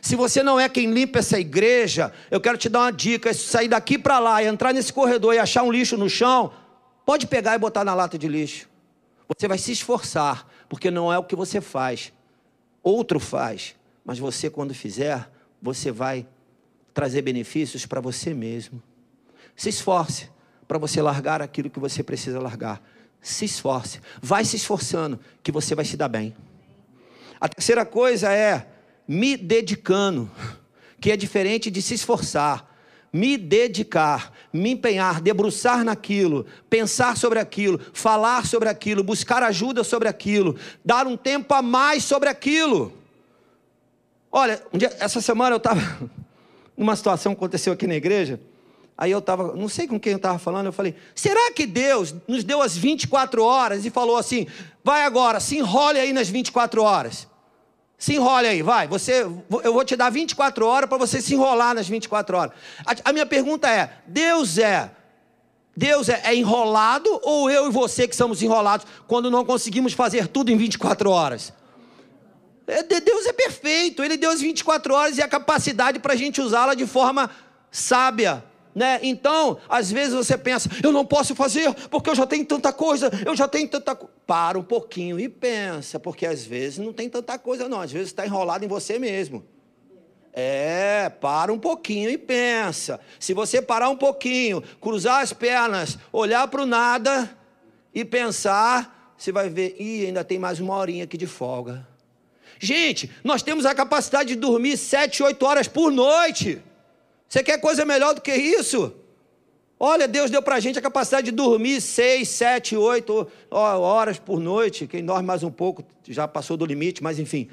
Se 0.00 0.16
você 0.16 0.42
não 0.42 0.58
é 0.58 0.68
quem 0.68 0.90
limpa 0.90 1.18
essa 1.18 1.38
igreja, 1.38 2.12
eu 2.30 2.40
quero 2.40 2.56
te 2.56 2.68
dar 2.68 2.80
uma 2.80 2.92
dica: 2.92 3.32
se 3.34 3.48
sair 3.48 3.68
daqui 3.68 3.98
para 3.98 4.18
lá, 4.18 4.42
entrar 4.42 4.72
nesse 4.72 4.92
corredor 4.92 5.34
e 5.34 5.38
achar 5.38 5.62
um 5.62 5.70
lixo 5.70 5.96
no 5.96 6.08
chão, 6.08 6.52
pode 7.04 7.26
pegar 7.26 7.54
e 7.54 7.58
botar 7.58 7.84
na 7.84 7.94
lata 7.94 8.16
de 8.16 8.28
lixo. 8.28 8.68
Você 9.36 9.46
vai 9.46 9.58
se 9.58 9.72
esforçar, 9.72 10.46
porque 10.70 10.88
não 10.88 11.12
é 11.12 11.18
o 11.18 11.24
que 11.24 11.34
você 11.34 11.60
faz, 11.60 12.12
outro 12.80 13.18
faz, 13.18 13.74
mas 14.04 14.20
você, 14.20 14.48
quando 14.48 14.72
fizer, 14.72 15.28
você 15.60 15.90
vai 15.90 16.24
trazer 16.94 17.22
benefícios 17.22 17.86
para 17.86 18.00
você 18.00 18.32
mesmo. 18.32 18.80
Se 19.56 19.68
esforce 19.68 20.30
para 20.68 20.78
você 20.78 21.02
largar 21.02 21.42
aquilo 21.42 21.68
que 21.68 21.80
você 21.80 22.04
precisa 22.04 22.38
largar. 22.38 22.80
Se 23.20 23.44
esforce. 23.44 24.00
Vai 24.22 24.44
se 24.44 24.54
esforçando, 24.54 25.18
que 25.42 25.50
você 25.50 25.74
vai 25.74 25.84
se 25.84 25.96
dar 25.96 26.06
bem. 26.06 26.36
A 27.40 27.48
terceira 27.48 27.84
coisa 27.84 28.32
é 28.32 28.68
me 29.08 29.36
dedicando, 29.36 30.30
que 31.00 31.10
é 31.10 31.16
diferente 31.16 31.68
de 31.68 31.82
se 31.82 31.94
esforçar. 31.94 32.69
Me 33.12 33.36
dedicar, 33.36 34.32
me 34.52 34.70
empenhar, 34.70 35.20
debruçar 35.20 35.84
naquilo, 35.84 36.46
pensar 36.68 37.16
sobre 37.16 37.38
aquilo, 37.38 37.80
falar 37.92 38.46
sobre 38.46 38.68
aquilo, 38.68 39.02
buscar 39.02 39.42
ajuda 39.42 39.82
sobre 39.82 40.08
aquilo, 40.08 40.56
dar 40.84 41.06
um 41.06 41.16
tempo 41.16 41.52
a 41.54 41.60
mais 41.60 42.04
sobre 42.04 42.28
aquilo. 42.28 42.92
Olha, 44.30 44.62
um 44.72 44.78
dia, 44.78 44.94
essa 45.00 45.20
semana 45.20 45.54
eu 45.54 45.58
estava 45.58 45.80
numa 46.76 46.94
situação 46.94 47.34
que 47.34 47.38
aconteceu 47.38 47.72
aqui 47.72 47.86
na 47.86 47.96
igreja. 47.96 48.40
Aí 48.96 49.10
eu 49.10 49.18
estava, 49.18 49.56
não 49.56 49.66
sei 49.66 49.88
com 49.88 49.98
quem 49.98 50.12
eu 50.12 50.18
estava 50.18 50.38
falando, 50.38 50.66
eu 50.66 50.72
falei: 50.72 50.94
será 51.14 51.50
que 51.52 51.66
Deus 51.66 52.14
nos 52.28 52.44
deu 52.44 52.60
as 52.60 52.76
24 52.76 53.42
horas 53.42 53.86
e 53.86 53.90
falou 53.90 54.18
assim: 54.18 54.46
vai 54.84 55.04
agora, 55.04 55.40
se 55.40 55.56
enrole 55.56 55.98
aí 55.98 56.12
nas 56.12 56.28
24 56.28 56.82
horas? 56.82 57.26
Se 58.00 58.14
enrole 58.14 58.48
aí, 58.48 58.62
vai. 58.62 58.88
Você, 58.88 59.26
eu 59.62 59.74
vou 59.74 59.84
te 59.84 59.94
dar 59.94 60.08
24 60.08 60.66
horas 60.66 60.88
para 60.88 60.96
você 60.96 61.20
se 61.20 61.34
enrolar 61.34 61.74
nas 61.74 61.86
24 61.86 62.34
horas. 62.34 62.52
A, 62.86 63.10
a, 63.10 63.12
minha 63.12 63.26
pergunta 63.26 63.68
é: 63.68 63.92
Deus 64.06 64.56
é 64.56 64.90
Deus 65.76 66.08
é, 66.08 66.18
é 66.24 66.34
enrolado 66.34 67.20
ou 67.22 67.50
eu 67.50 67.66
e 67.66 67.70
você 67.70 68.08
que 68.08 68.16
somos 68.16 68.42
enrolados 68.42 68.86
quando 69.06 69.30
não 69.30 69.44
conseguimos 69.44 69.92
fazer 69.92 70.28
tudo 70.28 70.50
em 70.50 70.56
24 70.56 71.10
horas? 71.10 71.52
É, 72.66 72.82
Deus 72.82 73.26
é 73.26 73.34
perfeito, 73.34 74.02
Ele 74.02 74.16
deu 74.16 74.30
as 74.30 74.40
24 74.40 74.94
horas 74.94 75.18
e 75.18 75.22
a 75.22 75.28
capacidade 75.28 75.98
para 75.98 76.14
a 76.14 76.16
gente 76.16 76.40
usá-la 76.40 76.72
de 76.74 76.86
forma 76.86 77.30
sábia. 77.70 78.42
Né? 78.74 79.00
Então, 79.02 79.58
às 79.68 79.90
vezes 79.90 80.14
você 80.14 80.38
pensa, 80.38 80.70
eu 80.82 80.92
não 80.92 81.04
posso 81.04 81.34
fazer 81.34 81.72
porque 81.90 82.08
eu 82.08 82.14
já 82.14 82.26
tenho 82.26 82.44
tanta 82.44 82.72
coisa, 82.72 83.10
eu 83.26 83.34
já 83.34 83.48
tenho 83.48 83.68
tanta 83.68 83.94
coisa. 83.94 84.14
Para 84.26 84.56
um 84.58 84.62
pouquinho 84.62 85.18
e 85.18 85.28
pensa, 85.28 85.98
porque 85.98 86.24
às 86.24 86.44
vezes 86.44 86.78
não 86.78 86.92
tem 86.92 87.08
tanta 87.08 87.36
coisa, 87.36 87.68
não, 87.68 87.80
às 87.80 87.90
vezes 87.90 88.08
está 88.08 88.24
enrolado 88.24 88.64
em 88.64 88.68
você 88.68 88.96
mesmo. 88.96 89.44
É, 90.32 91.10
para 91.20 91.52
um 91.52 91.58
pouquinho 91.58 92.08
e 92.08 92.16
pensa. 92.16 93.00
Se 93.18 93.34
você 93.34 93.60
parar 93.60 93.88
um 93.88 93.96
pouquinho, 93.96 94.62
cruzar 94.80 95.20
as 95.20 95.32
pernas, 95.32 95.98
olhar 96.12 96.46
para 96.46 96.62
o 96.62 96.66
nada 96.66 97.36
e 97.92 98.04
pensar, 98.04 99.12
você 99.18 99.32
vai 99.32 99.48
ver, 99.48 99.74
ih, 99.80 100.06
ainda 100.06 100.22
tem 100.22 100.38
mais 100.38 100.60
uma 100.60 100.76
horinha 100.76 101.02
aqui 101.02 101.16
de 101.16 101.26
folga. 101.26 101.84
Gente, 102.60 103.10
nós 103.24 103.42
temos 103.42 103.66
a 103.66 103.74
capacidade 103.74 104.30
de 104.30 104.36
dormir 104.36 104.76
sete, 104.76 105.22
oito 105.24 105.44
horas 105.44 105.66
por 105.66 105.90
noite. 105.90 106.62
Você 107.30 107.44
quer 107.44 107.58
coisa 107.58 107.84
melhor 107.84 108.12
do 108.12 108.20
que 108.20 108.34
isso? 108.34 108.92
Olha, 109.78 110.08
Deus 110.08 110.32
deu 110.32 110.42
para 110.42 110.56
a 110.56 110.60
gente 110.60 110.80
a 110.80 110.82
capacidade 110.82 111.26
de 111.26 111.30
dormir 111.30 111.80
seis, 111.80 112.28
sete, 112.28 112.76
oito 112.76 113.24
horas 113.48 114.18
por 114.18 114.40
noite. 114.40 114.88
Quem 114.88 115.04
dorme 115.04 115.24
mais 115.24 115.44
um 115.44 115.50
pouco 115.50 115.84
já 116.08 116.26
passou 116.26 116.56
do 116.56 116.66
limite, 116.66 117.00
mas 117.00 117.20
enfim, 117.20 117.48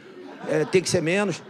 é, 0.48 0.66
tem 0.66 0.82
que 0.82 0.90
ser 0.90 1.04
menos. 1.04 1.44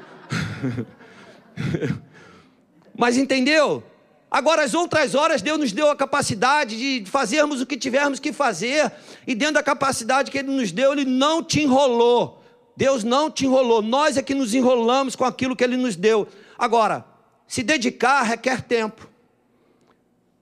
mas 2.93 3.15
entendeu? 3.15 3.81
Agora, 4.29 4.65
as 4.65 4.73
outras 4.73 5.15
horas, 5.15 5.41
Deus 5.41 5.57
nos 5.57 5.71
deu 5.71 5.89
a 5.89 5.95
capacidade 5.95 6.75
de 6.77 7.09
fazermos 7.09 7.61
o 7.61 7.65
que 7.65 7.77
tivermos 7.77 8.19
que 8.19 8.33
fazer, 8.33 8.91
e 9.25 9.33
dentro 9.33 9.53
da 9.53 9.63
capacidade 9.63 10.29
que 10.29 10.37
Ele 10.37 10.51
nos 10.51 10.73
deu, 10.73 10.91
Ele 10.91 11.05
não 11.05 11.41
te 11.41 11.61
enrolou. 11.61 12.43
Deus 12.75 13.05
não 13.05 13.31
te 13.31 13.45
enrolou, 13.45 13.81
nós 13.81 14.17
é 14.17 14.21
que 14.21 14.35
nos 14.35 14.53
enrolamos 14.53 15.15
com 15.15 15.23
aquilo 15.23 15.55
que 15.55 15.63
Ele 15.63 15.77
nos 15.77 15.95
deu. 15.95 16.27
Agora, 16.57 17.05
se 17.47 17.63
dedicar 17.63 18.23
requer 18.23 18.61
tempo. 18.61 19.07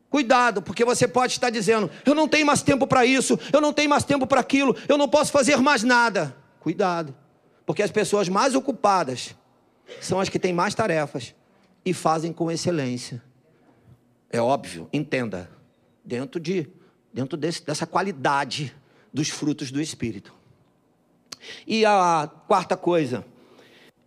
Cuidado, 0.10 0.62
porque 0.62 0.86
você 0.86 1.08
pode 1.08 1.34
estar 1.34 1.49
dizendo: 1.49 1.89
eu 2.06 2.16
não 2.16 2.28
tenho 2.28 2.45
mais 2.45 2.62
tempo 2.62 2.88
para 2.88 3.06
isso, 3.06 3.38
eu 3.51 3.62
não 3.62 3.74
tenho 3.74 3.89
mais 3.89 4.03
tempo 4.03 4.26
para 4.26 4.41
aquilo, 4.41 4.76
eu 4.88 4.97
não 4.97 5.08
posso 5.08 5.32
fazer 5.32 5.58
mais 5.58 5.84
nada. 5.84 6.36
Cuidado, 6.60 7.16
porque 7.66 7.84
as 7.84 7.91
pessoas 7.91 8.28
mais 8.30 8.56
ocupadas 8.56 9.36
são 10.01 10.20
as 10.20 10.30
que 10.30 10.39
têm 10.39 10.53
mais 10.53 10.74
tarefas 10.74 11.36
e 11.86 11.93
fazem 11.93 12.34
com 12.34 12.49
excelência. 12.49 13.22
É 14.32 14.41
óbvio, 14.41 14.89
entenda, 14.91 15.49
dentro 16.03 16.39
de 16.39 16.68
dentro 17.16 17.38
desse, 17.38 17.66
dessa 17.66 17.88
qualidade 17.88 18.76
dos 19.14 19.30
frutos 19.30 19.72
do 19.72 19.82
Espírito. 19.82 20.34
E 21.66 21.86
a 21.86 22.30
quarta 22.45 22.76
coisa, 22.76 23.26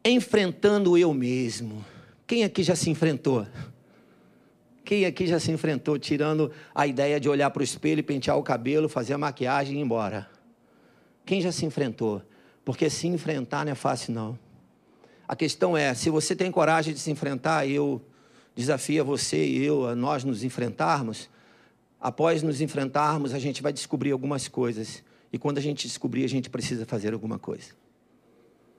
enfrentando 0.04 0.98
eu 0.98 1.14
mesmo. 1.14 1.82
Quem 2.28 2.44
aqui 2.44 2.62
já 2.62 2.76
se 2.76 2.90
enfrentou? 2.90 3.46
Quem 4.84 5.06
aqui 5.06 5.26
já 5.26 5.40
se 5.40 5.50
enfrentou 5.50 5.98
tirando 5.98 6.52
a 6.74 6.86
ideia 6.86 7.18
de 7.18 7.26
olhar 7.26 7.48
para 7.48 7.62
o 7.62 7.64
espelho, 7.64 8.04
pentear 8.04 8.36
o 8.36 8.42
cabelo, 8.42 8.86
fazer 8.86 9.14
a 9.14 9.18
maquiagem 9.18 9.76
e 9.76 9.78
ir 9.78 9.80
embora? 9.80 10.28
Quem 11.24 11.40
já 11.40 11.50
se 11.50 11.64
enfrentou? 11.64 12.20
Porque 12.66 12.90
se 12.90 13.06
enfrentar 13.06 13.64
não 13.64 13.72
é 13.72 13.74
fácil, 13.74 14.12
não. 14.12 14.38
A 15.26 15.34
questão 15.34 15.74
é, 15.74 15.94
se 15.94 16.10
você 16.10 16.36
tem 16.36 16.50
coragem 16.50 16.92
de 16.92 17.00
se 17.00 17.10
enfrentar, 17.10 17.66
eu 17.66 17.98
desafio 18.54 19.00
a 19.00 19.04
você 19.04 19.46
e 19.46 19.64
eu, 19.64 19.86
a 19.86 19.94
nós 19.94 20.22
nos 20.22 20.44
enfrentarmos, 20.44 21.30
após 21.98 22.42
nos 22.42 22.60
enfrentarmos, 22.60 23.32
a 23.32 23.38
gente 23.38 23.62
vai 23.62 23.72
descobrir 23.72 24.12
algumas 24.12 24.48
coisas. 24.48 25.02
E 25.32 25.38
quando 25.38 25.56
a 25.56 25.62
gente 25.62 25.86
descobrir, 25.86 26.26
a 26.26 26.28
gente 26.28 26.50
precisa 26.50 26.84
fazer 26.84 27.14
alguma 27.14 27.38
coisa. 27.38 27.77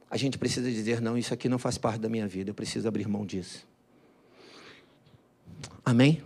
A 0.10 0.18
gente 0.18 0.38
precisa 0.38 0.70
dizer: 0.72 1.02
não, 1.02 1.18
isso 1.18 1.34
aqui 1.34 1.48
não 1.48 1.60
faz 1.60 1.78
parte 1.78 2.00
da 2.00 2.10
minha 2.10 2.28
vida, 2.28 2.50
eu 2.50 2.54
preciso 2.54 2.88
abrir 2.88 3.08
mão 3.08 3.26
disso. 3.26 3.68
Amém? 5.86 6.24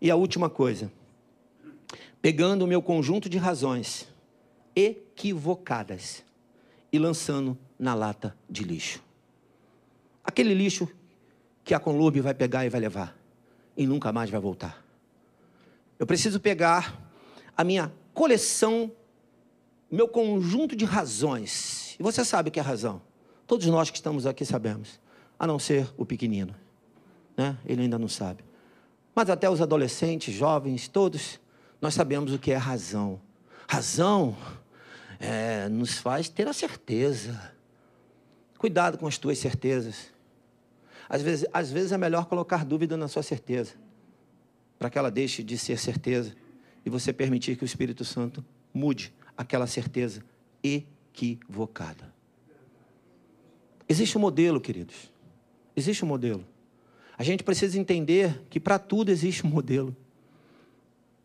E 0.00 0.10
a 0.10 0.16
última 0.16 0.50
coisa, 0.50 0.90
pegando 2.20 2.64
o 2.64 2.68
meu 2.68 2.82
conjunto 2.82 3.28
de 3.28 3.38
razões 3.38 4.08
equivocadas 4.74 6.22
e 6.92 6.98
lançando 6.98 7.56
na 7.78 7.94
lata 7.94 8.36
de 8.48 8.64
lixo. 8.64 9.02
Aquele 10.22 10.54
lixo 10.54 10.88
que 11.62 11.74
a 11.74 11.80
Conlube 11.80 12.20
vai 12.20 12.34
pegar 12.34 12.64
e 12.64 12.68
vai 12.68 12.80
levar 12.80 13.16
e 13.76 13.86
nunca 13.86 14.12
mais 14.12 14.30
vai 14.30 14.40
voltar. 14.40 14.84
Eu 15.98 16.06
preciso 16.06 16.40
pegar 16.40 17.00
a 17.56 17.64
minha 17.64 17.92
coleção, 18.12 18.90
meu 19.90 20.08
conjunto 20.08 20.76
de 20.76 20.84
razões. 20.84 21.83
E 21.98 22.02
você 22.02 22.24
sabe 22.24 22.48
o 22.48 22.52
que 22.52 22.60
é 22.60 22.62
razão. 22.62 23.00
Todos 23.46 23.66
nós 23.66 23.90
que 23.90 23.96
estamos 23.96 24.26
aqui 24.26 24.44
sabemos, 24.44 25.00
a 25.38 25.46
não 25.46 25.58
ser 25.58 25.92
o 25.96 26.04
pequenino. 26.04 26.54
Né? 27.36 27.56
Ele 27.66 27.82
ainda 27.82 27.98
não 27.98 28.08
sabe. 28.08 28.44
Mas 29.14 29.30
até 29.30 29.48
os 29.48 29.60
adolescentes, 29.60 30.34
jovens, 30.34 30.88
todos, 30.88 31.38
nós 31.80 31.94
sabemos 31.94 32.32
o 32.32 32.38
que 32.38 32.50
é 32.50 32.56
razão. 32.56 33.20
Razão 33.68 34.36
é, 35.20 35.68
nos 35.68 35.98
faz 35.98 36.28
ter 36.28 36.48
a 36.48 36.52
certeza. 36.52 37.52
Cuidado 38.58 38.98
com 38.98 39.06
as 39.06 39.18
tuas 39.18 39.38
certezas. 39.38 40.12
Às 41.08 41.22
vezes, 41.22 41.46
às 41.52 41.70
vezes 41.70 41.92
é 41.92 41.98
melhor 41.98 42.26
colocar 42.26 42.64
dúvida 42.64 42.96
na 42.96 43.08
sua 43.08 43.22
certeza, 43.22 43.74
para 44.78 44.88
que 44.88 44.98
ela 44.98 45.10
deixe 45.10 45.42
de 45.42 45.58
ser 45.58 45.78
certeza 45.78 46.34
e 46.84 46.90
você 46.90 47.12
permitir 47.12 47.56
que 47.56 47.64
o 47.64 47.66
Espírito 47.66 48.04
Santo 48.04 48.44
mude 48.72 49.14
aquela 49.36 49.66
certeza 49.66 50.24
equivocada. 51.14 52.12
Existe 53.88 54.18
um 54.18 54.20
modelo, 54.20 54.60
queridos. 54.60 55.12
Existe 55.76 56.04
um 56.04 56.08
modelo. 56.08 56.44
A 57.16 57.22
gente 57.22 57.44
precisa 57.44 57.78
entender 57.78 58.42
que 58.50 58.58
para 58.58 58.78
tudo 58.78 59.10
existe 59.10 59.46
um 59.46 59.50
modelo. 59.50 59.94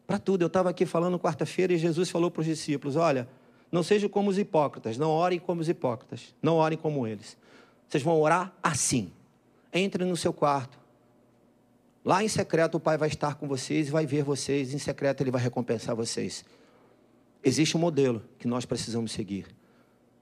Para 0.06 0.20
tudo. 0.20 0.44
Eu 0.44 0.48
estava 0.48 0.70
aqui 0.70 0.86
falando 0.86 1.18
quarta-feira 1.18 1.74
e 1.74 1.78
Jesus 1.78 2.10
falou 2.10 2.30
para 2.30 2.42
os 2.42 2.46
discípulos: 2.46 2.96
Olha, 2.96 3.28
não 3.72 3.82
sejam 3.82 4.10
como 4.10 4.30
os 4.30 4.38
hipócritas, 4.38 4.98
não 4.98 5.10
orem 5.10 5.40
como 5.40 5.62
os 5.62 5.70
hipócritas, 5.70 6.36
não 6.42 6.56
orem 6.56 6.78
como 6.78 7.08
eles. 7.08 7.38
Vocês 7.88 8.04
vão 8.04 8.20
orar 8.20 8.54
assim. 8.62 9.12
Entre 9.72 10.04
no 10.04 10.18
seu 10.18 10.34
quarto, 10.34 10.80
Lá 12.04 12.24
em 12.24 12.28
secreto 12.28 12.76
o 12.76 12.80
Pai 12.80 12.98
vai 12.98 13.10
estar 13.10 13.36
com 13.36 13.48
vocês 13.48 13.90
e 13.90 13.92
vai 13.92 14.06
ver 14.06 14.24
vocês, 14.24 14.74
em 14.74 14.80
secreto 14.80 15.22
ele 15.22 15.32
vai 15.32 15.42
recompensar 15.42 15.96
vocês. 15.96 16.46
Existe 17.44 17.76
um 17.76 17.80
modelo 17.80 18.24
que 18.38 18.48
nós 18.48 18.66
precisamos 18.66 19.12
seguir. 19.12 19.46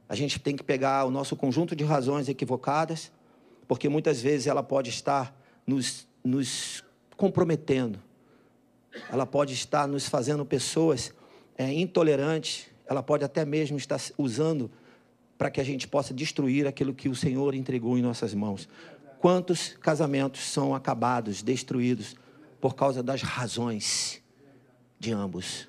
A 0.10 0.16
gente 0.16 0.40
tem 0.40 0.56
que 0.56 0.64
pegar 0.64 1.06
o 1.06 1.12
nosso 1.12 1.36
conjunto 1.36 1.76
de 1.76 1.84
razões 1.84 2.30
equivocadas, 2.30 3.12
porque 3.68 3.90
muitas 3.90 4.22
vezes 4.22 4.48
ela 4.48 4.64
pode 4.64 4.90
estar 4.90 5.36
nos, 5.66 6.08
nos 6.24 6.84
comprometendo, 7.18 8.00
ela 9.10 9.26
pode 9.26 9.54
estar 9.54 9.88
nos 9.88 10.08
fazendo 10.08 10.46
pessoas 10.46 11.14
é, 11.58 11.72
intolerantes, 11.74 12.68
ela 12.88 13.04
pode 13.04 13.26
até 13.26 13.44
mesmo 13.44 13.78
estar 13.78 14.00
usando 14.18 14.72
para 15.38 15.52
que 15.52 15.60
a 15.60 15.64
gente 15.64 15.88
possa 15.88 16.14
destruir 16.14 16.66
aquilo 16.66 16.94
que 16.94 17.10
o 17.10 17.16
Senhor 17.16 17.54
entregou 17.54 17.98
em 17.98 18.02
nossas 18.02 18.34
mãos. 18.34 18.68
Quantos 19.20 19.76
casamentos 19.82 20.42
são 20.42 20.74
acabados, 20.74 21.42
destruídos, 21.42 22.16
por 22.62 22.76
causa 22.76 23.04
das 23.04 23.22
razões 23.22 24.22
de 25.00 25.12
ambos? 25.12 25.68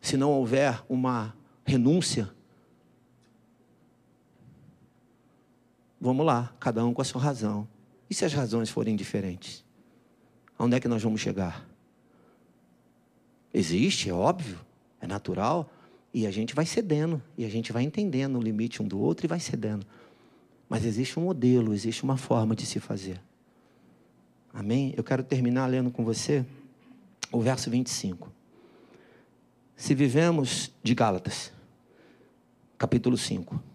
Se 0.00 0.16
não 0.16 0.32
houver 0.32 0.82
uma 0.88 1.34
renúncia, 1.64 2.30
vamos 6.04 6.26
lá, 6.26 6.54
cada 6.60 6.84
um 6.84 6.92
com 6.92 7.00
a 7.00 7.04
sua 7.04 7.20
razão. 7.20 7.66
E 8.10 8.14
se 8.14 8.26
as 8.26 8.32
razões 8.34 8.68
forem 8.68 8.94
diferentes? 8.94 9.64
Aonde 10.58 10.76
é 10.76 10.80
que 10.80 10.86
nós 10.86 11.02
vamos 11.02 11.20
chegar? 11.20 11.66
Existe, 13.52 14.10
é 14.10 14.12
óbvio, 14.12 14.58
é 15.00 15.06
natural. 15.06 15.70
E 16.12 16.26
a 16.26 16.30
gente 16.30 16.54
vai 16.54 16.66
cedendo, 16.66 17.22
e 17.38 17.44
a 17.44 17.48
gente 17.48 17.72
vai 17.72 17.82
entendendo 17.82 18.38
o 18.38 18.42
limite 18.42 18.82
um 18.82 18.86
do 18.86 19.00
outro 19.00 19.26
e 19.26 19.28
vai 19.28 19.40
cedendo. 19.40 19.86
Mas 20.68 20.84
existe 20.84 21.18
um 21.18 21.24
modelo, 21.24 21.72
existe 21.72 22.04
uma 22.04 22.18
forma 22.18 22.54
de 22.54 22.66
se 22.66 22.78
fazer. 22.78 23.18
Amém? 24.52 24.92
Eu 24.96 25.02
quero 25.02 25.24
terminar 25.24 25.66
lendo 25.66 25.90
com 25.90 26.04
você 26.04 26.44
o 27.32 27.40
verso 27.40 27.70
25. 27.70 28.30
Se 29.74 29.94
vivemos, 29.94 30.70
de 30.82 30.94
Gálatas, 30.94 31.50
capítulo 32.76 33.16
5. 33.16 33.73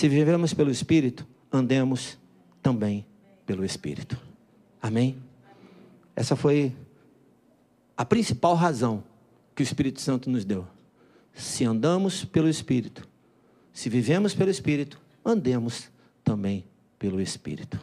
Se 0.00 0.08
vivemos 0.08 0.54
pelo 0.54 0.70
Espírito, 0.70 1.26
andemos 1.52 2.16
também 2.62 3.04
pelo 3.44 3.62
Espírito. 3.62 4.18
Amém? 4.80 5.22
Essa 6.16 6.34
foi 6.34 6.74
a 7.94 8.02
principal 8.02 8.54
razão 8.54 9.04
que 9.54 9.62
o 9.62 9.62
Espírito 9.62 10.00
Santo 10.00 10.30
nos 10.30 10.42
deu. 10.42 10.66
Se 11.34 11.66
andamos 11.66 12.24
pelo 12.24 12.48
Espírito, 12.48 13.06
se 13.74 13.90
vivemos 13.90 14.32
pelo 14.32 14.48
Espírito, 14.48 14.98
andemos 15.22 15.90
também 16.24 16.64
pelo 16.98 17.20
Espírito. 17.20 17.78